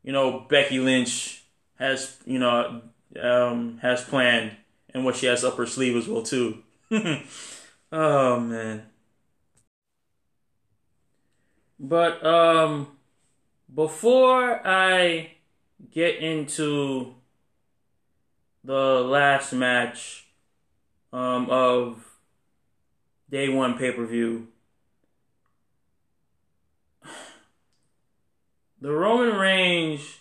[0.03, 1.43] you know, Becky Lynch
[1.79, 2.83] has, you know,
[3.20, 4.52] um, has planned
[4.94, 6.62] and what she has up her sleeve as well, too.
[7.92, 8.82] oh, man.
[11.78, 12.88] But, um,
[13.74, 15.32] before I
[15.92, 17.14] get into
[18.64, 20.26] the last match
[21.12, 22.04] um, of
[23.30, 24.48] day one pay per view.
[28.80, 30.18] The Roman Reigns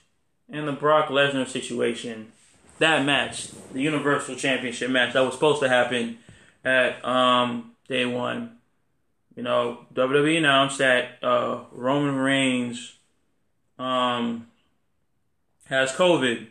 [0.49, 2.31] and the Brock Lesnar situation,
[2.80, 6.17] that match, the Universal Championship match that was supposed to happen
[6.63, 8.57] at um, day one.
[9.36, 12.95] You know, WWE announced that uh, Roman Reigns
[13.78, 14.47] um,
[15.65, 16.47] has COVID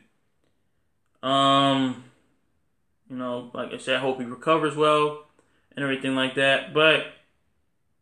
[1.26, 2.04] um,
[3.10, 5.26] you know, like I said, I hope he recovers well
[5.74, 6.72] and everything like that.
[6.72, 7.06] But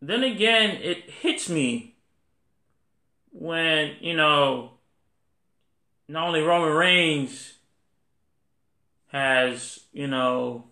[0.03, 1.95] then again, it hits me
[3.33, 4.72] when, you know,
[6.07, 7.54] not only Roman Reigns
[9.15, 10.65] has, you know,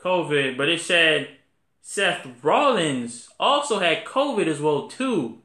[0.00, 1.28] COVID, but it said
[1.82, 5.42] Seth Rollins also had COVID as well too.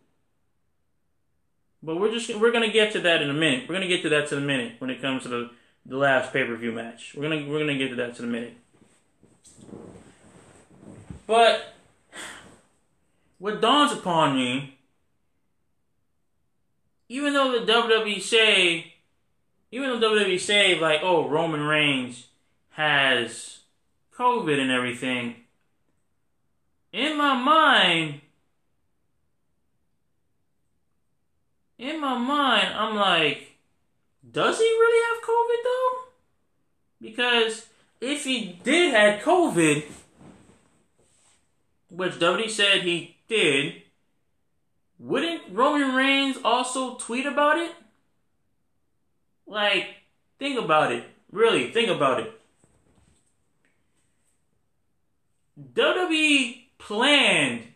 [1.84, 3.68] But we're just we're gonna get to that in a minute.
[3.68, 5.50] We're gonna get to that in a minute when it comes to the
[5.86, 7.14] the last pay per view match.
[7.14, 8.54] We're gonna we're gonna get to that in a minute.
[11.28, 11.74] But
[13.38, 14.78] what dawns upon me,
[17.10, 18.93] even though the WWE say,
[19.74, 22.28] even though WWE say like, oh Roman Reigns
[22.74, 23.62] has
[24.16, 25.36] COVID and everything,
[26.92, 28.22] in my mind,
[31.80, 33.58] in my mind, I'm like
[34.32, 35.90] does he really have COVID though?
[37.02, 37.66] Because
[38.00, 39.86] if he did have COVID,
[41.90, 43.82] which WWE said he did,
[45.00, 47.72] wouldn't Roman Reigns also tweet about it?
[49.46, 49.88] Like,
[50.40, 51.06] think about it.
[51.32, 52.40] Really, think about it.
[55.74, 57.68] WWE planned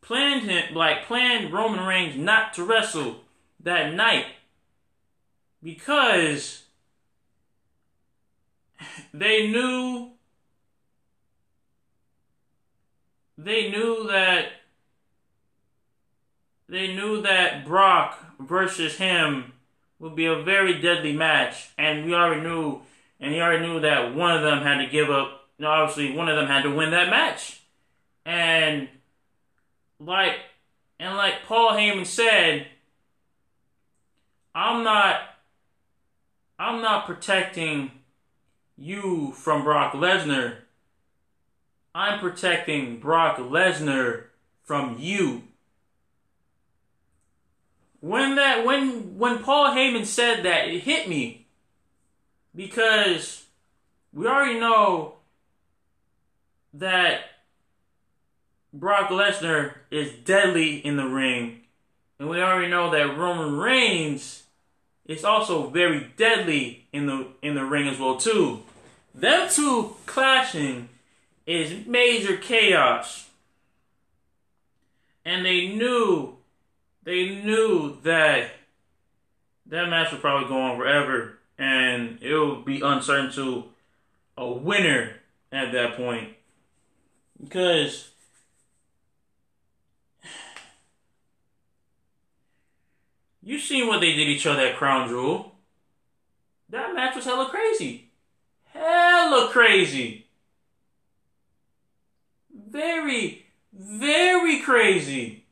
[0.00, 3.20] planned him like planned Roman Reigns not to wrestle
[3.60, 4.26] that night
[5.62, 6.64] because
[9.14, 10.10] they knew
[13.38, 14.48] they knew that
[16.68, 19.53] they knew that Brock versus him
[20.04, 22.82] would be a very deadly match, and we already knew,
[23.20, 25.46] and he already knew that one of them had to give up.
[25.56, 27.62] You know, obviously, one of them had to win that match,
[28.26, 28.86] and
[29.98, 30.34] like,
[31.00, 32.66] and like Paul Heyman said,
[34.54, 35.22] I'm not,
[36.58, 37.90] I'm not protecting
[38.76, 40.56] you from Brock Lesnar.
[41.94, 44.24] I'm protecting Brock Lesnar
[44.64, 45.44] from you.
[48.04, 51.46] When that when when Paul Heyman said that, it hit me
[52.54, 53.44] because
[54.12, 55.14] we already know
[56.74, 57.20] that
[58.74, 61.62] Brock Lesnar is deadly in the ring,
[62.18, 64.42] and we already know that Roman Reigns
[65.06, 68.64] is also very deadly in the in the ring as well too.
[69.14, 70.90] Them two clashing
[71.46, 73.30] is major chaos.
[75.24, 76.36] And they knew
[77.04, 78.50] they knew that
[79.66, 83.64] that match would probably go on forever and it would be uncertain to
[84.36, 85.20] a winner
[85.52, 86.30] at that point.
[87.40, 88.10] Because
[93.42, 95.52] you seen what they did each other at Crown Jewel.
[96.70, 98.10] That match was hella crazy.
[98.72, 100.26] Hella crazy.
[102.52, 105.43] Very, very crazy.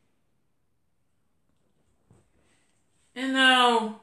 [3.15, 4.01] And now,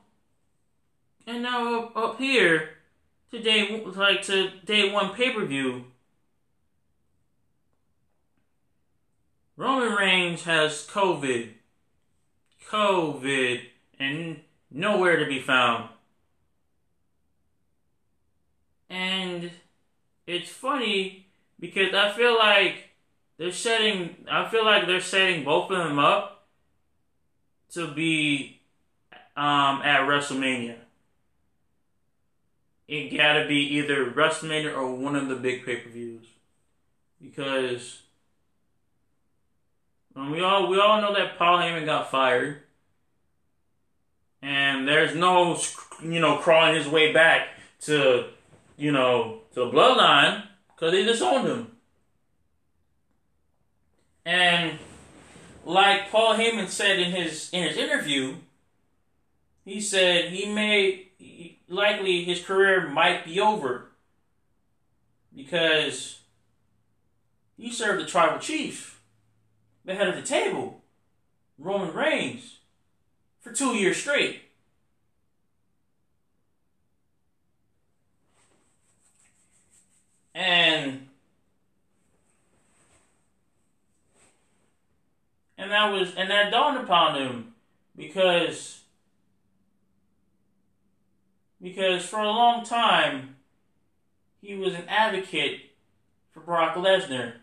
[1.26, 2.70] and now up, up here,
[3.30, 5.86] today, like to day one pay per view,
[9.56, 11.50] Roman Reigns has COVID.
[12.70, 13.60] COVID
[13.98, 14.40] and
[14.70, 15.88] nowhere to be found.
[18.88, 19.50] And
[20.26, 21.26] it's funny
[21.58, 22.90] because I feel like
[23.38, 26.46] they're setting I feel like they're setting both of them up
[27.72, 28.59] to be
[29.36, 30.76] um, at WrestleMania.
[32.88, 36.26] It gotta be either WrestleMania or one of the big pay per views.
[37.22, 38.02] Because
[40.16, 42.62] we all we all know that Paul Heyman got fired.
[44.42, 45.58] And there's no
[46.02, 47.48] you know crawling his way back
[47.82, 48.26] to
[48.76, 51.70] you know to the bloodline because they disowned him.
[54.24, 54.78] And
[55.64, 58.36] like Paul Heyman said in his in his interview,
[59.70, 61.06] he said he may
[61.68, 63.92] likely his career might be over
[65.34, 66.22] because
[67.56, 69.00] he served the tribal chief,
[69.84, 70.82] the head of the table,
[71.56, 72.58] Roman Reigns,
[73.40, 74.42] for two years straight.
[80.34, 81.06] And
[85.56, 87.54] and that was and that dawned upon him
[87.96, 88.79] because
[91.60, 93.36] because for a long time
[94.40, 95.60] he was an advocate
[96.32, 97.34] for Brock Lesnar.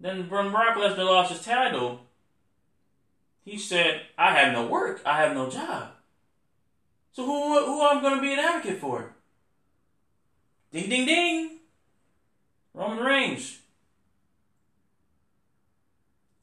[0.00, 2.00] Then when Brock Lesnar lost his title,
[3.44, 5.02] he said, "I have no work.
[5.04, 5.90] I have no job.
[7.12, 9.14] So who who I'm going to be an advocate for?"
[10.72, 11.58] Ding ding ding.
[12.74, 13.58] Roman Reigns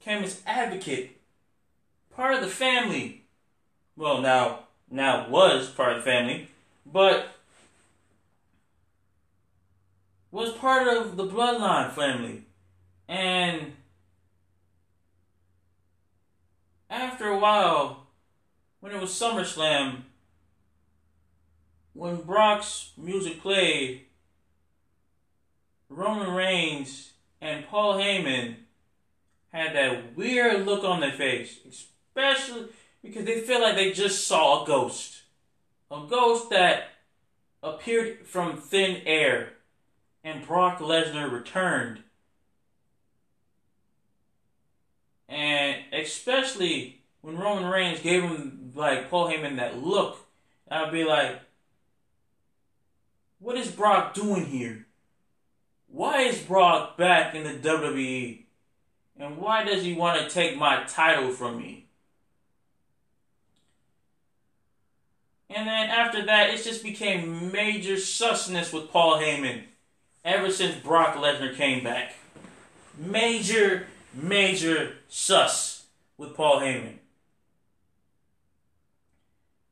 [0.02, 1.22] came as advocate,
[2.14, 3.26] part of the family.
[3.96, 6.48] Well, now now was part of the family,
[6.86, 7.28] but
[10.32, 12.44] was part of the bloodline family.
[13.08, 13.74] And
[16.90, 18.08] after a while,
[18.80, 20.02] when it was SummerSlam,
[21.94, 24.02] when Brock's music played,
[25.90, 28.56] Roman Reigns and Paul Heyman
[29.54, 32.66] had that weird look on their face, especially
[33.06, 35.22] because they feel like they just saw a ghost.
[35.92, 36.90] A ghost that
[37.62, 39.54] appeared from thin air,
[40.24, 42.02] and Brock Lesnar returned.
[45.30, 50.18] And especially when Roman Reigns gave him, like, Paul Heyman that look,
[50.70, 51.40] I'd be like,
[53.40, 54.88] what is Brock doing here?
[55.88, 58.46] Why is Brock back in the WWE?
[59.18, 61.85] And why does he want to take my title from me?
[65.56, 69.64] And then after that, it just became major susness with Paul Heyman.
[70.26, 72.16] ever since Brock Lesnar came back.
[72.98, 75.86] Major, major sus
[76.18, 76.98] with Paul Heyman.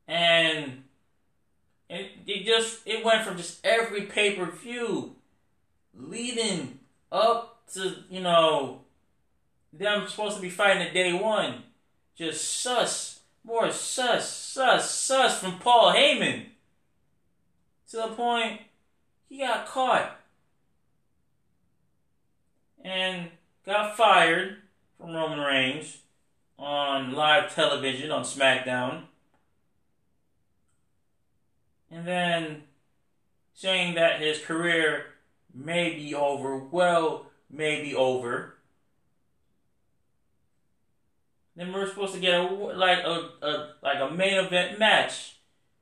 [0.08, 0.84] And
[1.90, 5.16] it, it just it went from just every pay per view
[5.94, 6.78] leading
[7.12, 8.80] up to, you know,
[9.72, 11.62] them supposed to be fighting at day one.
[12.16, 13.13] Just sus.
[13.44, 16.46] More sus, sus, sus from Paul Heyman.
[17.90, 18.62] To the point
[19.28, 20.18] he got caught.
[22.82, 23.28] And
[23.66, 24.56] got fired
[24.98, 25.98] from Roman Reigns
[26.58, 29.04] on live television on SmackDown.
[31.90, 32.62] And then
[33.54, 35.06] saying that his career
[35.54, 36.58] may be over.
[36.58, 38.53] Well, may be over.
[41.56, 45.36] Then we're supposed to get a like a, a like a main event match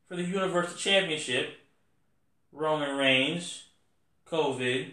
[0.09, 1.59] for the Universal Championship.
[2.53, 3.64] Roman Reigns,
[4.27, 4.91] COVID,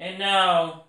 [0.00, 0.84] and now,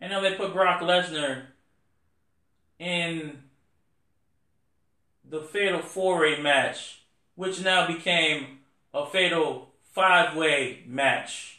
[0.00, 1.42] and now they put Brock Lesnar
[2.78, 3.42] in
[5.22, 7.02] the Fatal Four Way match,
[7.34, 8.60] which now became
[8.94, 11.55] a Fatal Five Way match.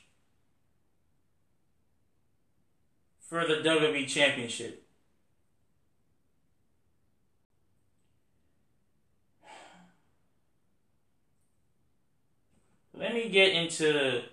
[3.27, 4.83] For the WWE Championship.
[12.93, 14.23] Let me get into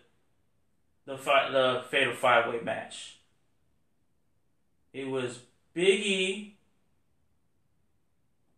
[1.05, 3.19] the fi- the fatal five way match.
[4.93, 5.41] It was
[5.75, 6.57] Big E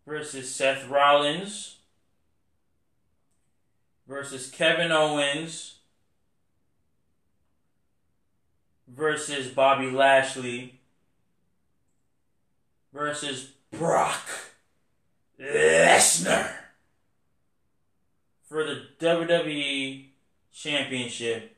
[0.06, 1.78] versus Seth Rollins
[4.06, 5.75] versus Kevin Owens
[8.88, 10.80] versus Bobby Lashley
[12.92, 14.28] versus Brock
[15.40, 16.50] Lesnar
[18.48, 20.06] for the WWE
[20.52, 21.56] Championship,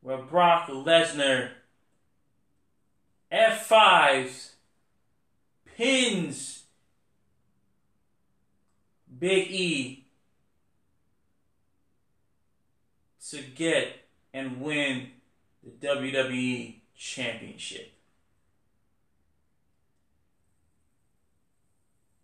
[0.00, 1.50] where Brock Lesnar
[3.32, 4.50] F5s
[5.76, 6.64] pins
[9.18, 10.04] Big E
[13.30, 15.08] to get and win
[15.66, 17.92] the WWE Championship.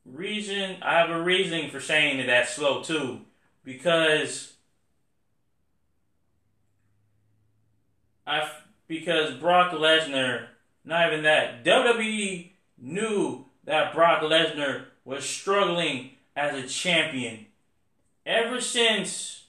[0.05, 3.21] Reason I have a reason for saying that that's slow too,
[3.65, 4.55] because
[8.27, 8.49] I
[8.87, 10.47] because Brock Lesnar,
[10.85, 17.47] not even that WWE knew that Brock Lesnar was struggling as a champion
[18.27, 19.45] ever since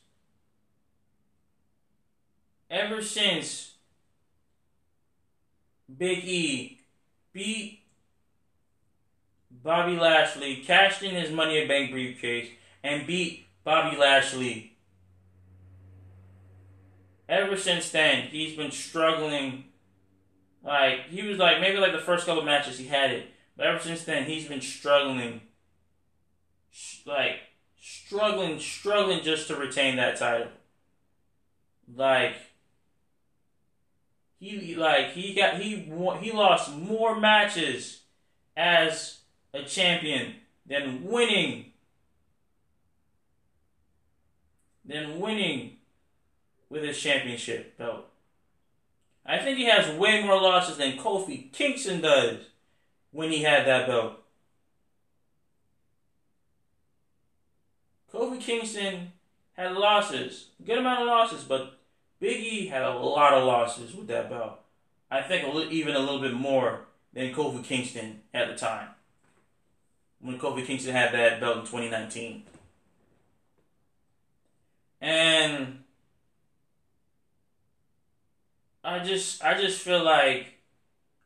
[2.70, 3.73] ever since
[5.98, 6.80] Big E
[7.34, 7.82] beat
[9.64, 12.50] Bobby Lashley, cashed in his Money in Bank briefcase,
[12.84, 14.78] and beat Bobby Lashley.
[17.30, 19.66] Ever since then, he's been struggling.
[20.64, 23.28] Like, he was like, maybe like the first couple matches he had it.
[23.56, 25.42] But ever since then, he's been struggling.
[27.06, 27.40] Like,
[27.80, 30.48] struggling, struggling just to retain that title.
[31.96, 32.36] Like,
[34.50, 38.02] he like he got he he lost more matches
[38.58, 39.20] as
[39.54, 41.72] a champion than winning
[44.86, 45.78] than winning
[46.70, 48.06] with his championship belt.
[49.26, 52.40] I think he has way more losses than Kofi Kingston does
[53.12, 54.20] when he had that belt.
[58.14, 59.14] Kofi Kingston
[59.54, 61.80] had losses, good amount of losses, but
[62.24, 64.58] Big E had a lot of losses with that belt.
[65.12, 68.88] I think a even a little bit more than Kofi Kingston at the time.
[70.22, 72.44] When Kofi Kingston had that belt in 2019.
[75.02, 75.84] And
[78.86, 80.54] I just I just feel like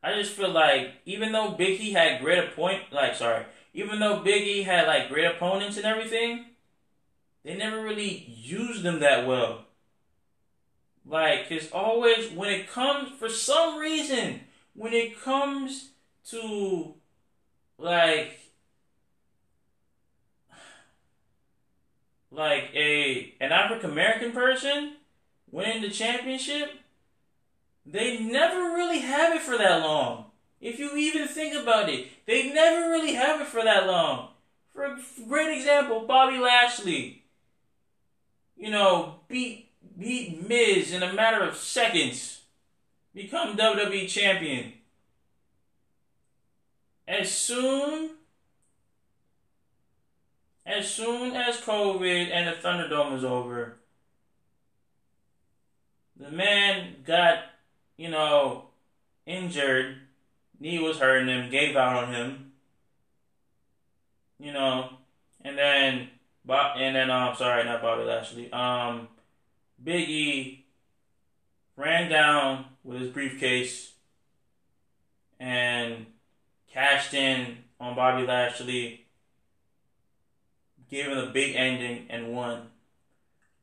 [0.02, 3.46] I just feel like even though Big E had great opponent like sorry,
[3.76, 6.46] even though Big E had like great opponents and everything,
[7.44, 9.67] they never really used them that well.
[11.08, 14.42] Like, it's always, when it comes, for some reason,
[14.74, 15.92] when it comes
[16.30, 16.96] to,
[17.78, 18.40] like,
[22.30, 24.98] like a an African American person
[25.50, 26.72] winning the championship,
[27.86, 30.26] they never really have it for that long.
[30.60, 34.30] If you even think about it, they never really have it for that long.
[34.74, 37.24] For a great example, Bobby Lashley,
[38.58, 39.67] you know, beat
[39.98, 42.42] beat Miz in a matter of seconds,
[43.14, 44.74] become WWE champion.
[47.08, 48.12] As soon
[50.66, 53.78] as soon as COVID and the Thunderdome was over,
[56.18, 57.46] the man got,
[57.96, 58.66] you know,
[59.26, 59.98] injured.
[60.60, 62.52] Knee was hurting him, gave out on him.
[64.40, 64.90] You know,
[65.42, 66.10] and then
[66.46, 68.52] Bob and then I'm um sorry, not Bobby Lashley.
[68.52, 69.08] Um
[69.84, 70.66] Big E
[71.76, 73.94] ran down with his briefcase
[75.40, 76.08] and
[76.72, 79.06] cashed in on Bobby Lashley,
[80.90, 82.68] gave him a big ending and won.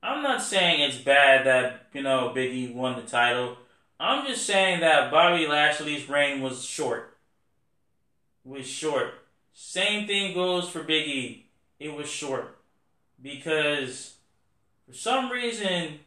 [0.03, 3.57] I'm not saying it's bad that, you know, Big E won the title.
[3.99, 7.17] I'm just saying that Bobby Lashley's reign was short.
[8.45, 9.15] Was short.
[9.55, 11.47] Same thing goes for Big E.
[11.79, 12.59] It was short.
[13.23, 14.14] Because
[14.87, 16.01] for some reason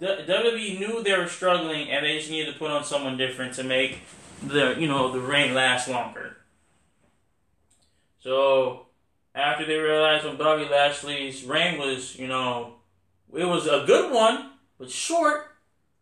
[0.00, 3.64] WWE knew they were struggling and they just needed to put on someone different to
[3.64, 4.02] make
[4.42, 6.36] the you know the reign last longer.
[8.20, 8.86] So
[9.34, 12.74] after they realized when Bobby Lashley's reign was, you know,
[13.34, 15.46] it was a good one, but short,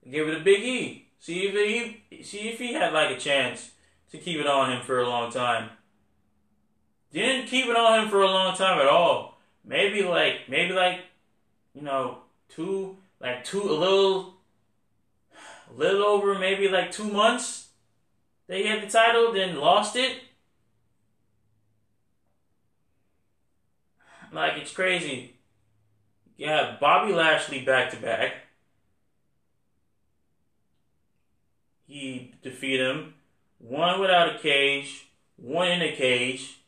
[0.02, 1.08] they gave it a Big E.
[1.18, 3.70] See if he see if he had like a chance
[4.10, 5.70] to keep it on him for a long time.
[7.12, 9.38] Didn't keep it on him for a long time at all.
[9.64, 11.00] Maybe like maybe like
[11.76, 14.34] you know two like two a little
[15.70, 17.68] a little over maybe like two months.
[18.48, 20.20] They had the title, then lost it.
[24.32, 25.34] Like it's crazy.
[26.36, 28.34] Yeah, Bobby Lashley back to back.
[31.86, 33.14] He defeated him.
[33.58, 36.58] One without a cage, one in a cage.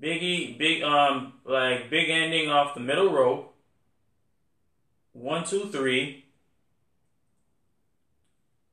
[0.00, 3.53] Biggie, big um, like big ending off the middle rope.
[5.14, 6.24] One, two, three.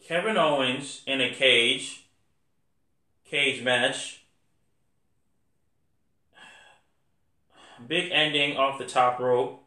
[0.06, 2.08] Kevin Owens in a cage.
[3.24, 4.24] Cage match.
[7.88, 9.64] Big ending off the top rope.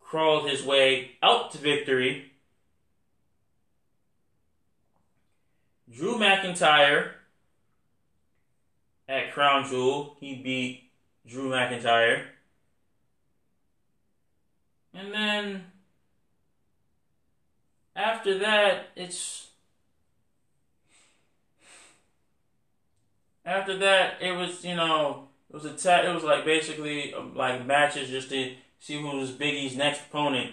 [0.00, 2.30] Crawled his way out to victory.
[5.92, 7.10] Drew McIntyre
[9.08, 10.16] at Crown Jewel.
[10.20, 10.84] He beat
[11.26, 12.26] Drew McIntyre.
[14.92, 15.64] And then
[17.94, 19.48] after that, it's
[23.44, 27.34] after that it was you know it was a ta- it was like basically um,
[27.34, 30.52] like matches just to see who was Big E's next opponent.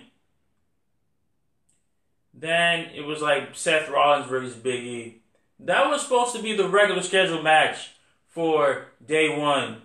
[2.34, 5.22] Then it was like Seth Rollins versus Big E.
[5.59, 7.91] That was supposed to be the regular scheduled match
[8.27, 9.81] for day one.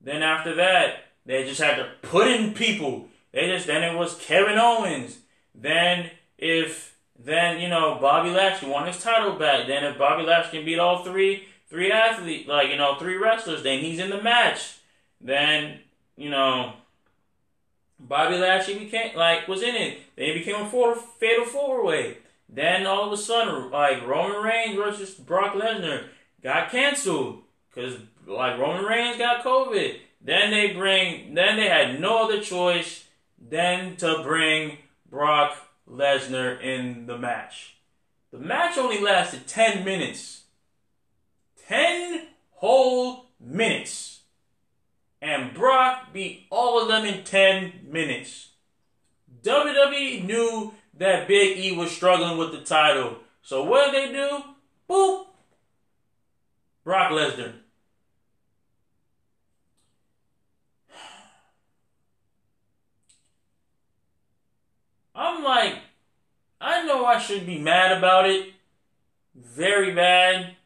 [0.00, 3.08] Then after that, they just had to put in people.
[3.32, 5.18] They just then it was Kevin Owens.
[5.54, 9.66] Then if then you know Bobby Lashley won his title back.
[9.66, 13.62] Then if Bobby Lashley can beat all three, three athletes, like, you know, three wrestlers,
[13.62, 14.78] then he's in the match.
[15.20, 15.78] Then,
[16.16, 16.74] you know,
[17.98, 19.98] Bobby Lashley became, like, was in it.
[20.16, 22.18] Then he became a four, fatal four way.
[22.48, 26.06] Then all of a sudden, like, Roman Reigns versus Brock Lesnar
[26.42, 27.42] got canceled.
[27.72, 29.98] Because, like, Roman Reigns got COVID.
[30.20, 33.04] Then they bring, then they had no other choice
[33.40, 34.78] than to bring
[35.10, 35.56] Brock
[35.88, 37.76] Lesnar in the match.
[38.30, 40.42] The match only lasted 10 minutes.
[41.66, 44.20] 10 whole minutes.
[45.22, 48.48] And Brock beat all of them in 10 minutes.
[49.42, 53.16] WWE knew that Big E was struggling with the title.
[53.42, 54.42] So what did they do?
[54.88, 55.26] Boop.
[56.84, 57.54] Brock Lesnar.
[65.20, 65.74] I'm like,
[66.62, 68.54] I know I should be mad about it.
[69.34, 70.56] Very bad.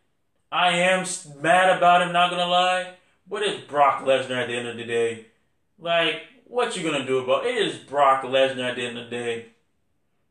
[0.53, 1.05] I am
[1.41, 2.95] mad about it, not gonna lie.
[3.29, 5.27] But it's Brock Lesnar at the end of the day.
[5.77, 7.57] Like, what you gonna do about it?
[7.57, 9.47] It is Brock Lesnar at the end of the day.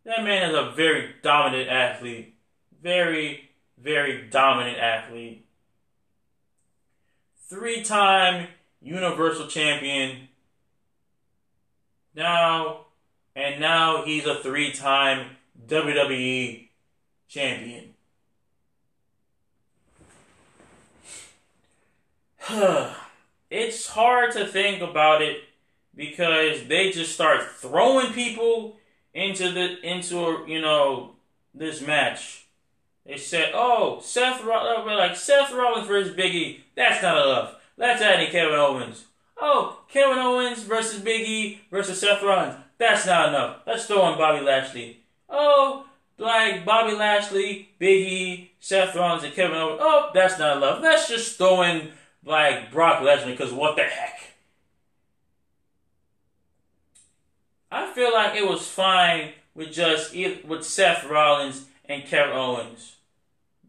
[0.05, 2.33] That man is a very dominant athlete.
[2.81, 5.45] Very, very dominant athlete.
[7.49, 8.47] Three time
[8.81, 10.29] Universal Champion.
[12.15, 12.82] Now,
[13.35, 15.38] and now he's a three time
[15.68, 16.68] WWE
[17.27, 17.93] Champion.
[23.49, 25.43] it's hard to think about it
[25.95, 28.76] because they just start throwing people
[29.14, 31.11] into the into you know
[31.53, 32.45] this match.
[33.05, 36.61] They said, "Oh, Seth Rollins, oh, like Seth Rollins versus Biggie.
[36.76, 37.55] That's not enough.
[37.77, 39.05] Let's add in Kevin Owens.
[39.39, 42.55] Oh, Kevin Owens versus Biggie versus Seth Rollins.
[42.84, 43.60] That's not enough.
[43.65, 44.99] Let's throw in Bobby Lashley.
[45.30, 45.85] Oh,
[46.18, 49.80] like Bobby Lashley, Biggie, Seth Rollins, and Kevin Owens.
[49.81, 50.81] Oh, that's not enough.
[50.84, 51.91] Let's just throw in
[52.26, 54.19] like Brock Lesnar because what the heck.
[57.72, 62.97] I feel like it was fine with just with Seth Rollins and Kevin Owens.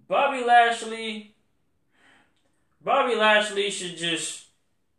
[0.08, 1.36] Bobby Lashley,
[2.82, 4.43] Bobby Lashley should just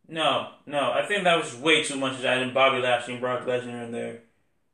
[0.08, 0.92] no, no.
[0.92, 4.20] I think that was way too much adding Bobby Lashley and Brock Lesnar in there.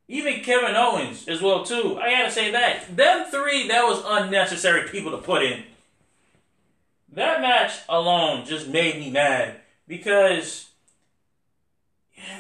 [0.09, 1.99] Even Kevin Owens as well too.
[1.99, 5.63] I gotta say that them three that was unnecessary people to put in.
[7.13, 10.69] That match alone just made me mad because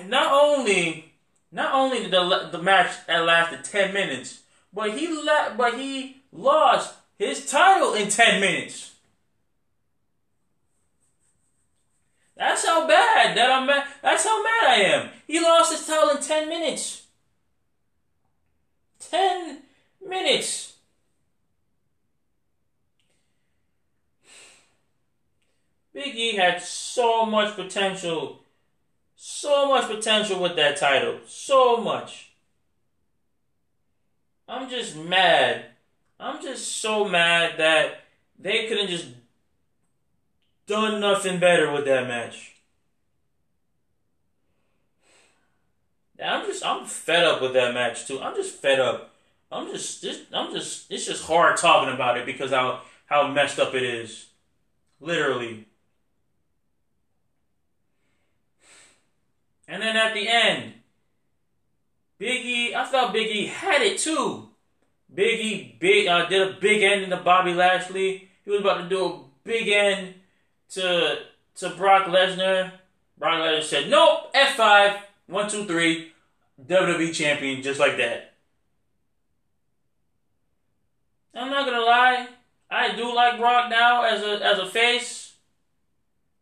[0.06, 1.12] not only
[1.50, 4.40] not only did the, the match that lasted 10 minutes,
[4.72, 8.91] but he la- but he lost his title in 10 minutes.
[12.42, 13.86] That's how bad that I'm mad.
[14.02, 15.10] That's how mad I am.
[15.28, 17.06] He lost his title in 10 minutes.
[18.98, 19.58] 10
[20.04, 20.74] minutes.
[25.94, 28.40] Big E had so much potential
[29.14, 31.20] so much potential with that title.
[31.28, 32.32] So much.
[34.48, 35.66] I'm just mad.
[36.18, 38.00] I'm just so mad that
[38.36, 39.06] they couldn't just
[40.66, 42.52] done nothing better with that match.
[46.22, 48.20] I'm just I'm fed up with that match too.
[48.20, 49.14] I'm just fed up.
[49.50, 53.74] I'm just, I'm just it's just hard talking about it because how how messed up
[53.74, 54.28] it is.
[55.00, 55.66] Literally.
[59.68, 60.74] And then at the end,
[62.20, 64.48] Biggie, I thought Biggie had it too.
[65.14, 68.28] Biggie big uh, did a big end to Bobby Lashley.
[68.44, 70.14] He was about to do a big end
[70.72, 71.18] to
[71.56, 72.72] to Brock Lesnar.
[73.18, 74.96] Brock Lesnar said, "Nope, F five,
[75.26, 76.12] one, two, three,
[76.66, 78.34] WWE champion, just like that."
[81.34, 82.28] I'm not gonna lie,
[82.72, 85.34] I do like Brock now as a as a face.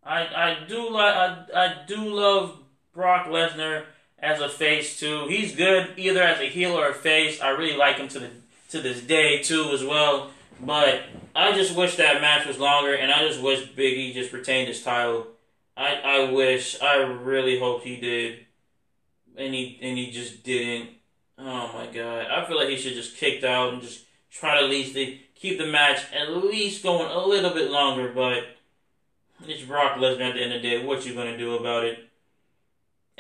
[0.05, 2.57] I I do like I I do love
[2.95, 3.85] Brock Lesnar
[4.19, 5.27] as a face too.
[5.27, 7.41] He's good either as a heel or a face.
[7.41, 8.31] I really like him to the
[8.71, 10.31] to this day too as well.
[10.61, 11.03] But
[11.35, 14.83] I just wish that match was longer, and I just wish Biggie just retained his
[14.83, 15.27] title.
[15.77, 18.47] I I wish I really hope he did,
[19.37, 20.91] and he and he just didn't.
[21.39, 22.27] Oh my god!
[22.27, 24.95] I feel like he should just kicked out and just try to at least
[25.35, 28.13] keep the match at least going a little bit longer.
[28.15, 28.45] But
[29.47, 30.85] it's Brock Lesnar at the end of the day.
[30.85, 32.11] What you gonna do about it?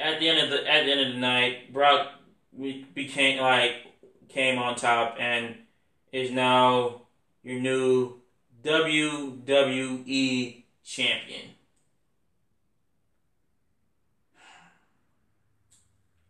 [0.00, 2.08] at the end of the at the end of the night, Brock
[2.94, 3.72] became like
[4.28, 5.56] came on top and
[6.12, 7.02] is now
[7.42, 8.20] your new
[8.62, 11.50] WWE champion.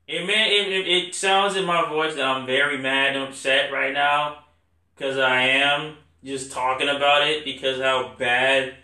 [0.07, 3.93] It may it, it, sounds in my voice that I'm very mad and upset right
[3.93, 4.45] now
[4.95, 8.75] because I am just talking about it because how bad,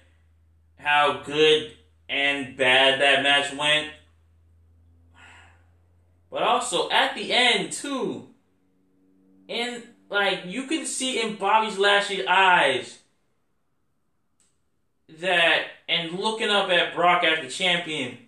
[0.76, 1.72] how good
[2.08, 3.90] and bad that match went.
[6.30, 8.28] But also at the end too,
[9.48, 12.98] and like you can see in Bobby's Lashley's eyes
[15.20, 18.18] that and looking up at Brock as the champion.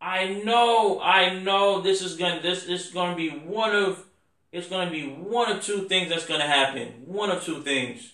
[0.00, 4.04] I know, I know this is gonna this, this is gonna be one of
[4.52, 7.02] it's gonna be one of two things that's gonna happen.
[7.06, 8.12] One of two things.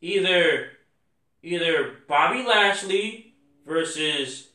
[0.00, 0.70] Either
[1.42, 3.34] either Bobby Lashley
[3.66, 4.48] versus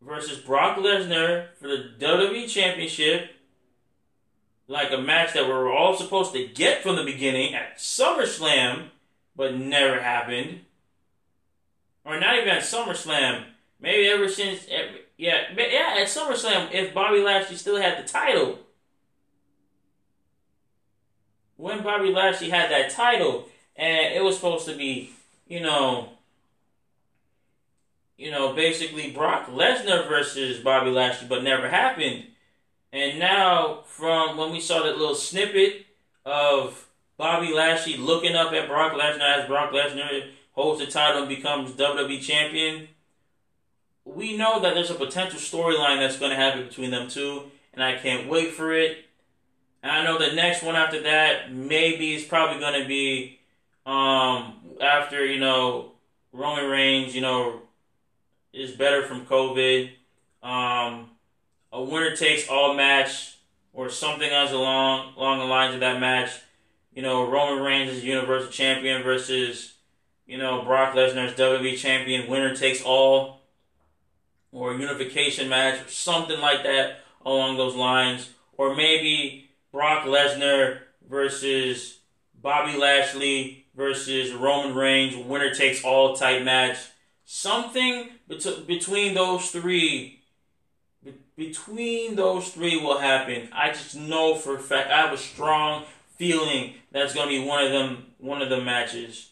[0.00, 3.33] versus Brock Lesnar for the WWE Championship,
[4.66, 8.88] like a match that we were all supposed to get from the beginning at SummerSlam,
[9.36, 10.60] but never happened.
[12.04, 13.44] Or not even at SummerSlam.
[13.80, 18.58] Maybe ever since, every, yeah, yeah, at SummerSlam, if Bobby Lashley still had the title.
[21.56, 25.10] When Bobby Lashley had that title, and it was supposed to be,
[25.46, 26.08] you know,
[28.16, 32.24] you know, basically Brock Lesnar versus Bobby Lashley, but never happened.
[32.94, 35.84] And now, from when we saw that little snippet
[36.24, 41.28] of Bobby Lashley looking up at Brock Lesnar as Brock Lesnar holds the title and
[41.28, 42.86] becomes WWE champion,
[44.04, 47.82] we know that there's a potential storyline that's going to happen between them two, and
[47.82, 48.98] I can't wait for it.
[49.82, 53.40] And I know the next one after that maybe is probably going to be
[53.84, 55.90] um, after you know
[56.32, 57.62] Roman Reigns, you know
[58.52, 59.90] is better from COVID.
[60.44, 61.10] Um,
[61.74, 63.36] a winner takes all match
[63.72, 66.30] or something else along along the lines of that match.
[66.94, 69.74] You know, Roman Reigns is Universal Champion versus
[70.24, 72.30] you know Brock Lesnar is WWE Champion.
[72.30, 73.40] Winner takes all,
[74.52, 80.78] or unification match or something like that along those lines, or maybe Brock Lesnar
[81.10, 81.98] versus
[82.40, 85.16] Bobby Lashley versus Roman Reigns.
[85.16, 86.78] Winner takes all type match
[87.24, 90.20] something bet- between those three
[91.36, 93.48] between those three will happen.
[93.52, 94.90] I just know for a fact.
[94.90, 95.84] I have a strong
[96.16, 98.06] feeling that's gonna be one of them.
[98.18, 99.30] One of the matches.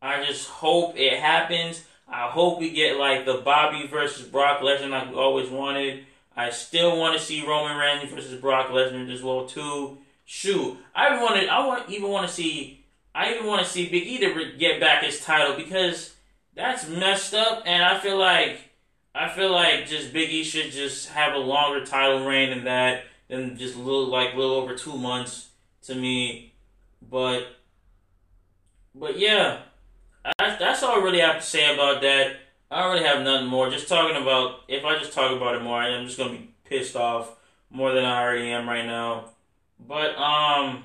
[0.00, 1.84] I just hope it happens.
[2.06, 6.04] I hope we get like the Bobby versus Brock Lesnar like we always wanted.
[6.36, 9.98] I still want to see Roman Reigns versus Brock Lesnar as well too.
[10.24, 11.46] Shoot, I even want to.
[11.48, 12.84] I want even want to see.
[13.14, 16.14] I even want to see Big E to get back his title because
[16.54, 18.67] that's messed up, and I feel like
[19.18, 23.02] I feel like just Big E should just have a longer title reign than that,
[23.26, 25.48] than just a little like little over two months
[25.82, 26.54] to me.
[27.02, 27.48] But
[28.94, 29.62] but yeah,
[30.38, 32.36] that's that's all I really have to say about that.
[32.70, 33.70] I don't really have nothing more.
[33.70, 36.94] Just talking about if I just talk about it more, I'm just gonna be pissed
[36.94, 37.34] off
[37.70, 39.30] more than I already am right now.
[39.80, 40.84] But um,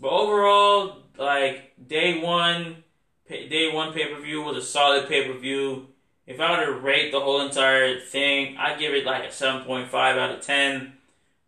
[0.00, 2.82] but overall, like day one,
[3.28, 5.86] day one pay per view was a solid pay per view.
[6.26, 9.64] If I were to rate the whole entire thing, I'd give it like a seven
[9.64, 10.92] point five out of ten.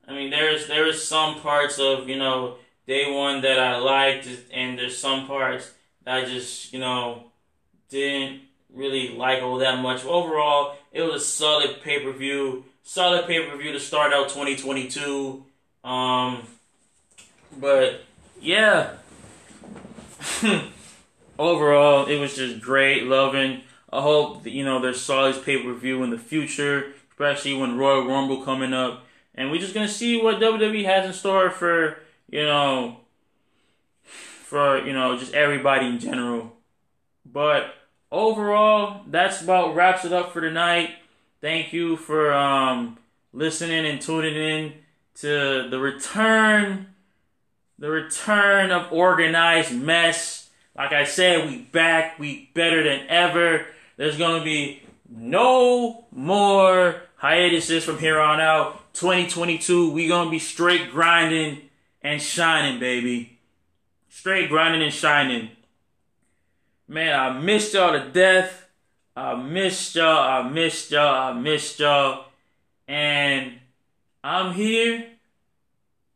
[0.06, 2.56] I mean, there's there's some parts of you know
[2.86, 5.72] day one that I liked, and there's some parts
[6.04, 7.24] that I just you know
[7.88, 8.42] didn't
[8.72, 10.04] really like all that much.
[10.04, 14.28] Overall, it was a solid pay per view, solid pay per view to start out
[14.28, 15.44] 2022.
[15.84, 16.42] Um,
[17.56, 18.02] but
[18.40, 18.94] yeah,
[21.38, 23.04] overall, it was just great.
[23.04, 23.62] Loving.
[23.94, 28.08] I hope you know there's solid pay per view in the future, especially when Royal
[28.08, 29.06] Rumble coming up,
[29.36, 31.98] and we're just gonna see what WWE has in store for
[32.28, 32.96] you know
[34.04, 36.56] for you know just everybody in general.
[37.24, 37.74] But
[38.10, 40.90] overall, that's about wraps it up for tonight.
[41.40, 42.98] Thank you for um,
[43.32, 44.72] listening and tuning in
[45.20, 46.88] to the return
[47.78, 50.50] the return of organized mess.
[50.76, 53.66] Like I said, we back, we better than ever.
[53.96, 58.92] There's gonna be no more hiatuses from here on out.
[58.94, 61.62] 2022, we gonna be straight grinding
[62.02, 63.38] and shining, baby.
[64.08, 65.50] Straight grinding and shining.
[66.86, 68.66] Man, I missed y'all to death.
[69.16, 70.18] I missed y'all.
[70.18, 71.14] I missed y'all.
[71.14, 72.26] I missed y'all.
[72.86, 73.54] And
[74.22, 75.06] I'm here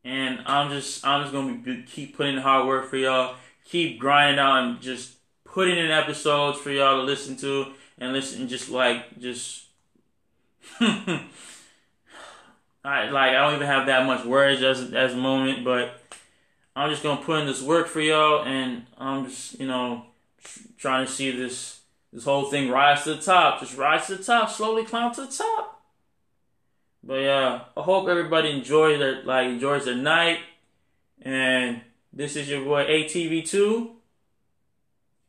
[0.09, 4.39] and I'm just I'm just gonna be, keep putting hard work for y'all, keep grinding
[4.39, 5.18] out and just
[5.59, 7.67] putting in episodes for y'all to listen to
[7.99, 9.65] and listen just like just
[10.81, 11.25] I
[12.85, 16.01] like I don't even have that much words as as a moment, but
[16.77, 20.05] I'm just gonna put in this work for y'all, and I'm just you know
[20.77, 21.81] trying to see this
[22.13, 25.23] this whole thing rise to the top, just rise to the top, slowly climb to
[25.23, 25.83] the top.
[27.03, 30.39] But yeah, I hope everybody enjoys their like enjoys their night.
[31.21, 31.81] And
[32.13, 33.98] this is your boy ATV2.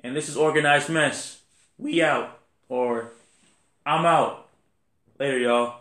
[0.02, 1.42] And this is Organized Mess.
[1.78, 2.40] We out.
[2.70, 3.12] Or
[3.86, 4.48] I'm out.
[5.20, 5.79] Later, y'all.